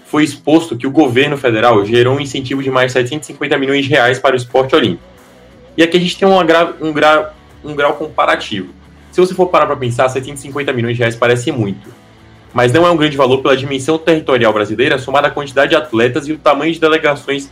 foi 0.06 0.24
exposto 0.24 0.78
que 0.78 0.88
o 0.88 0.92
governo 0.92 1.38
federal 1.38 1.86
gerou 1.86 2.18
um 2.18 2.20
incentivo 2.20 2.62
de 2.62 2.70
mais 2.70 2.88
de 2.88 2.94
750 2.94 3.58
milhões 3.58 3.86
de 3.86 3.92
reais 3.92 4.20
para 4.20 4.34
o 4.34 4.38
esporte 4.38 4.76
olímpico. 4.76 5.04
E 5.80 5.84
aqui 5.84 5.96
a 5.96 6.00
gente 6.02 6.18
tem 6.18 6.28
um, 6.28 6.46
gra 6.46 6.76
um, 6.82 6.92
gra 6.92 7.34
um 7.64 7.74
grau 7.74 7.94
comparativo. 7.94 8.74
Se 9.14 9.22
você 9.22 9.34
for 9.34 9.48
parar 9.48 9.66
para 9.66 9.78
pensar, 9.78 10.10
750 10.10 10.74
milhões 10.74 10.98
de 10.98 11.00
reais 11.00 11.16
parece 11.16 11.54
muito. 11.54 11.88
Mas 12.54 12.74
não 12.74 12.86
é 12.86 12.92
um 12.92 12.98
grande 12.98 13.16
valor 13.16 13.42
pela 13.42 13.56
dimensão 13.56 13.98
territorial 13.98 14.52
brasileira, 14.52 15.00
somada 15.00 15.30
à 15.30 15.32
quantidade 15.32 15.70
de 15.70 15.78
atletas 15.78 16.28
e 16.28 16.34
o 16.34 16.38
tamanho 16.38 16.74
de 16.74 16.82
delegações 16.82 17.50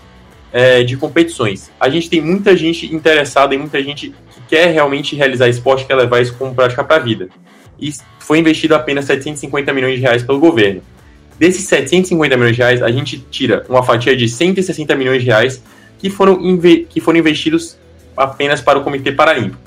é, 0.52 0.84
de 0.84 0.98
competições. 0.98 1.72
A 1.80 1.88
gente 1.88 2.10
tem 2.10 2.20
muita 2.20 2.58
gente 2.58 2.94
interessada 2.94 3.56
e 3.56 3.58
muita 3.58 3.82
gente 3.82 4.10
que 4.10 4.42
quer 4.50 4.74
realmente 4.74 5.16
realizar 5.16 5.48
esporte, 5.48 5.86
quer 5.86 5.96
levar 5.96 6.22
isso 6.22 6.34
como 6.34 6.54
prática 6.54 6.84
para 6.84 6.98
a 6.98 7.00
vida. 7.00 7.30
E 7.80 7.94
foi 8.20 8.40
investido 8.40 8.76
apenas 8.76 9.06
750 9.06 9.72
milhões 9.72 9.96
de 9.96 10.02
reais 10.02 10.22
pelo 10.22 10.42
governo. 10.42 10.82
Desses 11.40 11.64
750 11.64 12.36
milhões 12.36 12.58
de 12.58 12.62
reais, 12.62 12.84
a 12.84 12.92
gente 12.92 13.20
tira 13.32 13.66
uma 13.70 13.84
fatia 13.84 14.18
de 14.18 14.28
160 14.28 14.94
milhões 14.98 15.22
de 15.22 15.28
reais 15.28 15.64
que 15.98 16.10
foram, 16.10 16.38
que 16.90 17.00
foram 17.00 17.20
investidos 17.20 17.78
apenas 18.18 18.60
para 18.62 18.80
o 18.80 18.84
Comitê 18.84 19.12
Paralímpico. 19.12 19.62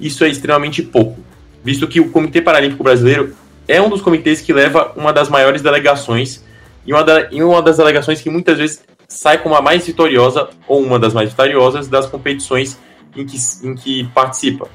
Isso 0.00 0.24
é 0.24 0.28
extremamente 0.28 0.82
pouco, 0.82 1.20
visto 1.62 1.86
que 1.86 2.00
o 2.00 2.10
Comitê 2.10 2.40
Paralímpico 2.40 2.82
Brasileiro 2.82 3.34
é 3.68 3.80
um 3.80 3.88
dos 3.88 4.02
comitês 4.02 4.40
que 4.40 4.52
leva 4.52 4.92
uma 4.96 5.12
das 5.12 5.28
maiores 5.28 5.62
delegações 5.62 6.44
e 6.86 6.92
uma, 6.92 7.04
e 7.30 7.42
uma 7.42 7.62
das 7.62 7.76
delegações 7.76 8.20
que 8.20 8.28
muitas 8.28 8.58
vezes 8.58 8.82
sai 9.08 9.38
como 9.38 9.54
a 9.54 9.62
mais 9.62 9.86
vitoriosa 9.86 10.48
ou 10.66 10.82
uma 10.82 10.98
das 10.98 11.14
mais 11.14 11.30
vitoriosas 11.30 11.88
das 11.88 12.06
competições 12.06 12.78
em 13.16 13.24
que, 13.24 13.36
em 13.62 13.74
que 13.74 14.04
participa. 14.08 14.68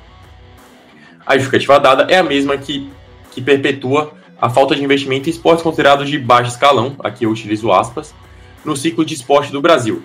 A 1.26 1.36
justificativa 1.36 1.80
dada 1.80 2.08
é 2.10 2.18
a 2.18 2.24
mesma 2.24 2.58
que, 2.58 2.90
que 3.32 3.42
perpetua 3.42 4.14
a 4.42 4.50
falta 4.50 4.76
de 4.76 4.84
investimento 4.84 5.30
em 5.30 5.32
esportes 5.32 5.62
considerados 5.62 6.10
de 6.10 6.18
baixo 6.18 6.52
escalão, 6.52 6.96
aqui 7.04 7.26
eu 7.26 7.30
utilizo 7.30 7.72
aspas, 7.72 8.16
no 8.64 8.76
ciclo 8.76 9.04
de 9.04 9.14
esporte 9.14 9.52
do 9.52 9.62
Brasil. 9.62 10.02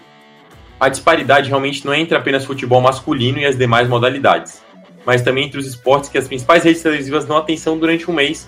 A 0.85 0.91
disparidade 0.91 1.49
realmente 1.49 1.83
não 1.87 1.95
é 1.95 1.99
entre 1.99 2.15
apenas 2.15 2.45
futebol 2.45 2.79
masculino 2.79 3.39
e 3.39 3.47
as 3.47 3.57
demais 3.57 3.89
modalidades, 3.89 4.63
mas 5.07 5.23
também 5.23 5.47
entre 5.47 5.59
os 5.59 5.67
esportes 5.67 6.11
que 6.11 6.19
as 6.19 6.29
principais 6.29 6.63
redes 6.63 6.83
televisivas 6.83 7.25
dão 7.25 7.39
atenção 7.39 7.79
durante 7.79 8.11
um 8.11 8.13
mês, 8.13 8.47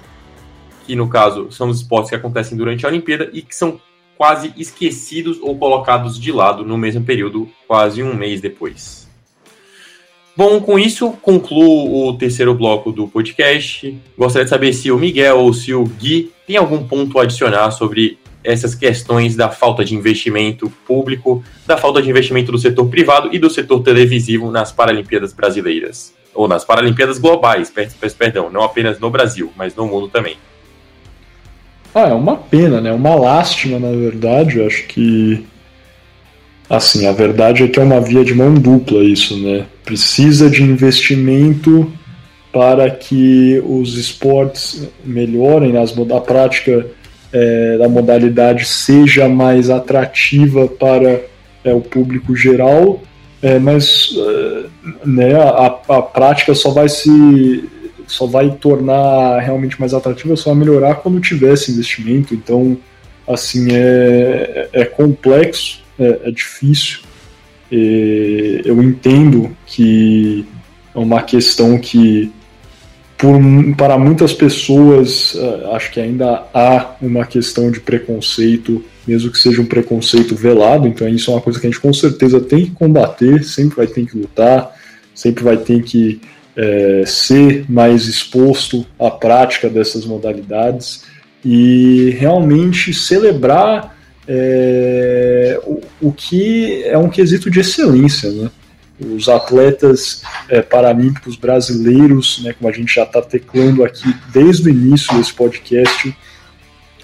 que 0.86 0.94
no 0.94 1.08
caso 1.08 1.50
são 1.50 1.70
os 1.70 1.80
esportes 1.80 2.10
que 2.10 2.14
acontecem 2.14 2.54
durante 2.54 2.84
a 2.84 2.90
Olimpíada 2.90 3.30
e 3.32 3.40
que 3.40 3.56
são 3.56 3.80
quase 4.18 4.52
esquecidos 4.54 5.38
ou 5.40 5.56
colocados 5.56 6.20
de 6.20 6.30
lado 6.30 6.62
no 6.62 6.76
mesmo 6.76 7.02
período, 7.02 7.48
quase 7.66 8.02
um 8.02 8.14
mês 8.14 8.38
depois. 8.38 9.08
Bom, 10.36 10.60
com 10.60 10.78
isso 10.78 11.12
concluo 11.22 12.06
o 12.06 12.18
terceiro 12.18 12.54
bloco 12.54 12.92
do 12.92 13.08
podcast. 13.08 13.98
Gostaria 14.14 14.44
de 14.44 14.50
saber 14.50 14.74
se 14.74 14.92
o 14.92 14.98
Miguel 14.98 15.38
ou 15.38 15.54
se 15.54 15.72
o 15.72 15.84
Gui 15.84 16.30
tem 16.46 16.58
algum 16.58 16.86
ponto 16.86 17.18
a 17.18 17.22
adicionar 17.22 17.70
sobre 17.70 18.18
essas 18.46 18.74
questões 18.74 19.34
da 19.34 19.50
falta 19.50 19.84
de 19.84 19.94
investimento 19.94 20.72
público, 20.86 21.42
da 21.66 21.76
falta 21.76 22.00
de 22.00 22.08
investimento 22.08 22.52
do 22.52 22.58
setor 22.58 22.86
privado 22.86 23.30
e 23.32 23.38
do 23.38 23.50
setor 23.50 23.82
televisivo 23.82 24.50
nas 24.50 24.70
Paralimpíadas 24.70 25.32
brasileiras. 25.32 26.14
Ou 26.32 26.46
nas 26.46 26.64
Paralimpíadas 26.64 27.18
globais, 27.18 27.72
perdão, 28.16 28.48
não 28.50 28.62
apenas 28.62 29.00
no 29.00 29.10
Brasil, 29.10 29.52
mas 29.56 29.74
no 29.74 29.86
mundo 29.86 30.08
também. 30.08 30.36
Ah, 31.94 32.08
é 32.08 32.12
uma 32.12 32.36
pena, 32.36 32.80
né? 32.80 32.92
Uma 32.92 33.14
lástima, 33.14 33.78
na 33.78 33.90
verdade. 33.90 34.58
Eu 34.58 34.66
acho 34.66 34.86
que. 34.86 35.44
Assim, 36.68 37.06
a 37.06 37.12
verdade 37.12 37.62
é 37.64 37.68
que 37.68 37.80
é 37.80 37.82
uma 37.82 38.00
via 38.00 38.24
de 38.24 38.34
mão 38.34 38.52
dupla 38.52 39.02
isso, 39.02 39.36
né? 39.38 39.64
Precisa 39.84 40.50
de 40.50 40.62
investimento 40.62 41.90
para 42.52 42.90
que 42.90 43.62
os 43.66 43.96
esportes 43.96 44.88
melhorem, 45.04 45.76
as, 45.78 45.96
a 45.96 46.20
prática 46.20 46.86
é, 47.32 47.78
da 47.78 47.88
modalidade 47.88 48.64
seja 48.64 49.28
mais 49.28 49.70
atrativa 49.70 50.68
para 50.68 51.20
é, 51.64 51.72
o 51.72 51.80
público 51.80 52.34
geral, 52.34 53.02
é, 53.42 53.58
mas 53.58 54.10
é, 54.16 54.64
né, 55.04 55.34
a, 55.34 55.66
a 55.88 56.02
prática 56.02 56.54
só 56.54 56.70
vai 56.70 56.88
se 56.88 57.68
só 58.06 58.24
vai 58.24 58.50
tornar 58.50 59.40
realmente 59.40 59.80
mais 59.80 59.92
atrativa, 59.92 60.36
só 60.36 60.50
vai 60.50 60.60
melhorar 60.60 60.94
quando 60.96 61.20
tiver 61.20 61.54
esse 61.54 61.72
investimento. 61.72 62.34
Então, 62.34 62.78
assim, 63.26 63.66
é, 63.72 64.68
é 64.72 64.84
complexo, 64.84 65.82
é, 65.98 66.20
é 66.26 66.30
difícil. 66.30 67.00
Eu 67.68 68.80
entendo 68.80 69.56
que 69.66 70.46
é 70.94 70.98
uma 71.00 71.20
questão 71.20 71.76
que, 71.78 72.32
por, 73.16 73.40
para 73.76 73.98
muitas 73.98 74.32
pessoas, 74.32 75.34
é, 75.34 75.74
acho 75.74 75.90
que 75.90 76.00
ainda 76.00 76.44
há 76.52 76.96
uma 77.00 77.24
questão 77.24 77.70
de 77.70 77.80
preconceito, 77.80 78.84
mesmo 79.06 79.30
que 79.30 79.38
seja 79.38 79.62
um 79.62 79.66
preconceito 79.66 80.34
velado. 80.34 80.86
Então, 80.86 81.08
isso 81.08 81.30
é 81.30 81.34
uma 81.34 81.40
coisa 81.40 81.58
que 81.58 81.66
a 81.66 81.70
gente 81.70 81.80
com 81.80 81.92
certeza 81.92 82.40
tem 82.40 82.66
que 82.66 82.72
combater, 82.72 83.42
sempre 83.42 83.76
vai 83.76 83.86
ter 83.86 84.06
que 84.06 84.18
lutar, 84.18 84.70
sempre 85.14 85.42
vai 85.42 85.56
ter 85.56 85.82
que 85.82 86.20
é, 86.56 87.04
ser 87.06 87.64
mais 87.68 88.06
exposto 88.06 88.86
à 88.98 89.10
prática 89.10 89.68
dessas 89.68 90.04
modalidades 90.04 91.04
e 91.44 92.16
realmente 92.18 92.92
celebrar 92.92 93.96
é, 94.26 95.60
o, 95.64 95.80
o, 96.00 96.12
que 96.12 96.82
é 96.84 96.98
um 96.98 97.08
quesito 97.08 97.50
de 97.50 97.60
excelência, 97.60 98.30
né? 98.30 98.50
Os 98.98 99.28
atletas 99.28 100.22
é, 100.48 100.62
paralímpicos 100.62 101.36
brasileiros, 101.36 102.40
né, 102.42 102.54
como 102.54 102.70
a 102.70 102.72
gente 102.72 102.94
já 102.94 103.02
está 103.02 103.20
teclando 103.20 103.84
aqui 103.84 104.14
desde 104.32 104.68
o 104.68 104.72
início 104.72 105.14
desse 105.16 105.32
podcast, 105.32 106.16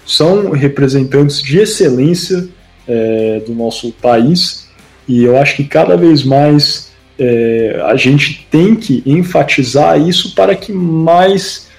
são 0.05 0.51
representantes 0.51 1.41
de 1.41 1.59
excelência 1.59 2.47
é, 2.87 3.41
do 3.45 3.53
nosso 3.53 3.91
país. 3.93 4.67
E 5.07 5.23
eu 5.23 5.37
acho 5.37 5.55
que 5.55 5.65
cada 5.65 5.95
vez 5.95 6.23
mais 6.23 6.91
é, 7.19 7.79
a 7.85 7.95
gente 7.95 8.47
tem 8.49 8.75
que 8.75 9.03
enfatizar 9.05 9.99
isso 9.99 10.33
para 10.33 10.55
que 10.55 10.71
mais 10.71 11.71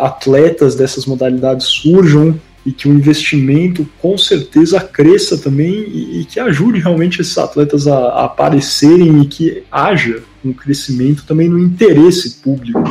atletas 0.00 0.74
dessas 0.74 1.06
modalidades 1.06 1.66
surjam 1.66 2.38
e 2.64 2.72
que 2.72 2.88
o 2.88 2.92
investimento 2.92 3.86
com 4.00 4.16
certeza 4.16 4.80
cresça 4.80 5.36
também 5.36 5.72
e, 5.72 6.20
e 6.20 6.24
que 6.24 6.38
ajude 6.38 6.78
realmente 6.78 7.20
esses 7.20 7.36
atletas 7.36 7.86
a, 7.86 7.96
a, 7.96 8.24
aparecerem 8.26 9.20
e 9.20 9.26
que 9.26 9.64
haja 9.70 10.22
um 10.44 10.52
crescimento 10.52 11.24
também 11.26 11.48
no 11.48 11.58
interesse 11.58 12.40
público 12.42 12.82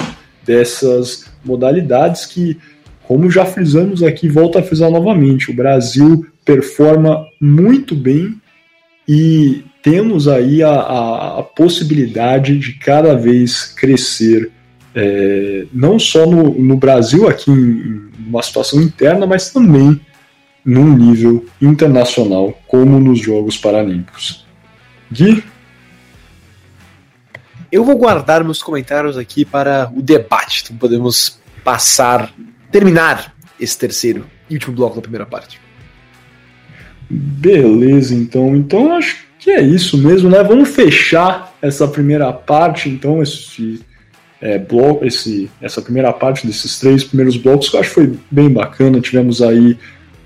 dessas 0.45 1.25
modalidades 1.43 2.25
que, 2.25 2.57
como 3.03 3.29
já 3.29 3.45
frisamos 3.45 4.03
aqui, 4.03 4.27
volta 4.27 4.59
a 4.59 4.63
frisar 4.63 4.91
novamente, 4.91 5.51
o 5.51 5.55
Brasil 5.55 6.25
performa 6.43 7.25
muito 7.39 7.95
bem 7.95 8.35
e 9.07 9.63
temos 9.81 10.27
aí 10.27 10.61
a, 10.61 10.69
a, 10.69 11.39
a 11.39 11.43
possibilidade 11.43 12.57
de 12.57 12.73
cada 12.73 13.15
vez 13.15 13.63
crescer, 13.63 14.51
é, 14.93 15.65
não 15.73 15.97
só 15.97 16.25
no, 16.25 16.53
no 16.59 16.77
Brasil, 16.77 17.27
aqui 17.27 17.49
em, 17.49 18.10
uma 18.37 18.43
situação 18.43 18.81
interna, 18.81 19.25
mas 19.25 19.51
também 19.51 19.99
num 20.63 20.95
nível 20.95 21.45
internacional, 21.61 22.59
como 22.67 22.99
nos 22.99 23.19
Jogos 23.19 23.57
Paralímpicos. 23.57 24.45
Gui? 25.11 25.43
Eu 27.71 27.83
vou 27.83 27.97
guardar 27.97 28.43
meus 28.43 28.61
comentários 28.61 29.17
aqui 29.17 29.45
para 29.45 29.91
o 29.95 30.01
debate, 30.01 30.63
então 30.63 30.77
podemos 30.77 31.39
passar, 31.63 32.33
terminar 32.71 33.33
esse 33.59 33.77
terceiro 33.77 34.25
e 34.49 34.55
último 34.55 34.75
bloco 34.75 34.95
da 34.95 35.01
primeira 35.01 35.25
parte. 35.25 35.59
Beleza, 37.09 38.13
então. 38.13 38.55
Então 38.55 38.93
acho 38.93 39.15
que 39.15 39.31
que 39.41 39.49
é 39.49 39.59
isso 39.59 39.97
mesmo, 39.97 40.29
né? 40.29 40.43
Vamos 40.43 40.69
fechar 40.69 41.57
essa 41.61 41.87
primeira 41.87 42.31
parte, 42.31 42.87
então, 42.87 43.23
esse 43.23 43.83
é, 44.41 44.57
bloco, 44.57 45.05
esse, 45.05 45.49
essa 45.61 45.81
primeira 45.81 46.11
parte 46.11 46.47
desses 46.47 46.79
três 46.79 47.03
primeiros 47.03 47.37
blocos, 47.37 47.69
que 47.69 47.75
eu 47.75 47.79
acho 47.79 47.89
que 47.89 47.95
foi 47.95 48.13
bem 48.29 48.49
bacana. 48.49 48.99
Tivemos 48.99 49.41
aí 49.41 49.77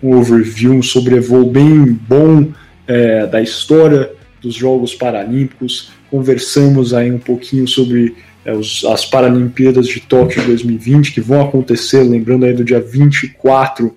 um 0.01 0.15
overview, 0.17 0.73
um 0.73 0.81
sobrevoo 0.81 1.45
bem 1.45 1.85
bom 1.85 2.47
é, 2.87 3.27
da 3.27 3.41
história 3.41 4.11
dos 4.41 4.55
Jogos 4.55 4.95
Paralímpicos. 4.95 5.91
Conversamos 6.09 6.93
aí 6.93 7.11
um 7.11 7.19
pouquinho 7.19 7.67
sobre 7.67 8.15
é, 8.45 8.53
os, 8.53 8.85
as 8.85 9.05
Paralimpíadas 9.05 9.87
de 9.87 9.99
Tóquio 9.99 10.43
2020, 10.45 11.13
que 11.13 11.19
vão 11.19 11.41
acontecer, 11.41 12.03
lembrando 12.03 12.45
aí 12.45 12.53
do 12.53 12.63
dia 12.63 12.79
24 12.79 13.93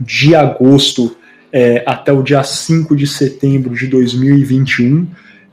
de 0.00 0.34
agosto 0.34 1.16
é, 1.52 1.82
até 1.86 2.12
o 2.12 2.22
dia 2.22 2.42
5 2.42 2.94
de 2.94 3.06
setembro 3.06 3.74
de 3.74 3.86
2021. 3.86 5.06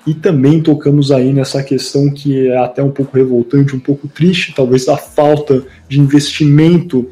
E 0.05 0.13
também 0.13 0.61
tocamos 0.61 1.11
aí 1.11 1.31
nessa 1.31 1.63
questão 1.63 2.09
que 2.11 2.47
é 2.47 2.57
até 2.57 2.83
um 2.83 2.91
pouco 2.91 3.15
revoltante, 3.15 3.75
um 3.75 3.79
pouco 3.79 4.07
triste, 4.07 4.53
talvez 4.53 4.85
da 4.85 4.97
falta 4.97 5.63
de 5.87 5.99
investimento 5.99 7.07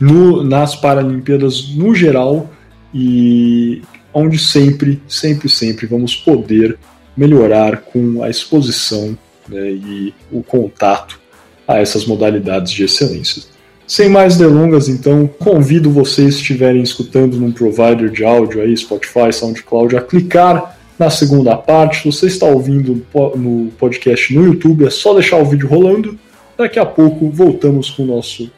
no, 0.00 0.42
nas 0.42 0.74
Paralimpíadas 0.74 1.74
no 1.74 1.94
geral, 1.94 2.50
e 2.92 3.82
onde 4.12 4.38
sempre, 4.38 5.00
sempre, 5.06 5.48
sempre 5.48 5.86
vamos 5.86 6.16
poder 6.16 6.78
melhorar 7.16 7.82
com 7.82 8.22
a 8.22 8.28
exposição 8.30 9.16
né, 9.48 9.70
e 9.70 10.14
o 10.30 10.42
contato 10.42 11.20
a 11.68 11.78
essas 11.78 12.04
modalidades 12.04 12.72
de 12.72 12.84
excelência. 12.84 13.42
Sem 13.86 14.08
mais 14.08 14.36
delongas, 14.36 14.88
então, 14.88 15.26
convido 15.26 15.90
vocês, 15.90 16.34
se 16.34 16.40
estiverem 16.40 16.82
escutando 16.82 17.36
num 17.36 17.52
provider 17.52 18.10
de 18.10 18.24
áudio 18.24 18.60
aí, 18.60 18.76
Spotify, 18.76 19.32
SoundCloud, 19.32 19.96
a 19.96 20.00
clicar 20.00 20.75
na 20.98 21.10
segunda 21.10 21.56
parte. 21.56 22.02
Se 22.02 22.12
você 22.12 22.26
está 22.26 22.46
ouvindo 22.46 23.06
no 23.36 23.70
podcast 23.72 24.34
no 24.34 24.44
YouTube, 24.44 24.86
é 24.86 24.90
só 24.90 25.14
deixar 25.14 25.38
o 25.38 25.44
vídeo 25.44 25.68
rolando. 25.68 26.18
Daqui 26.56 26.78
a 26.78 26.86
pouco 26.86 27.28
voltamos 27.28 27.90
com 27.90 28.02
o 28.04 28.06
nosso 28.06 28.50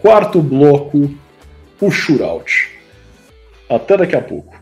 quarto 0.00 0.40
bloco, 0.40 1.10
o 1.80 1.90
shootout. 1.90 2.70
Até 3.68 3.96
daqui 3.96 4.16
a 4.16 4.20
pouco. 4.20 4.61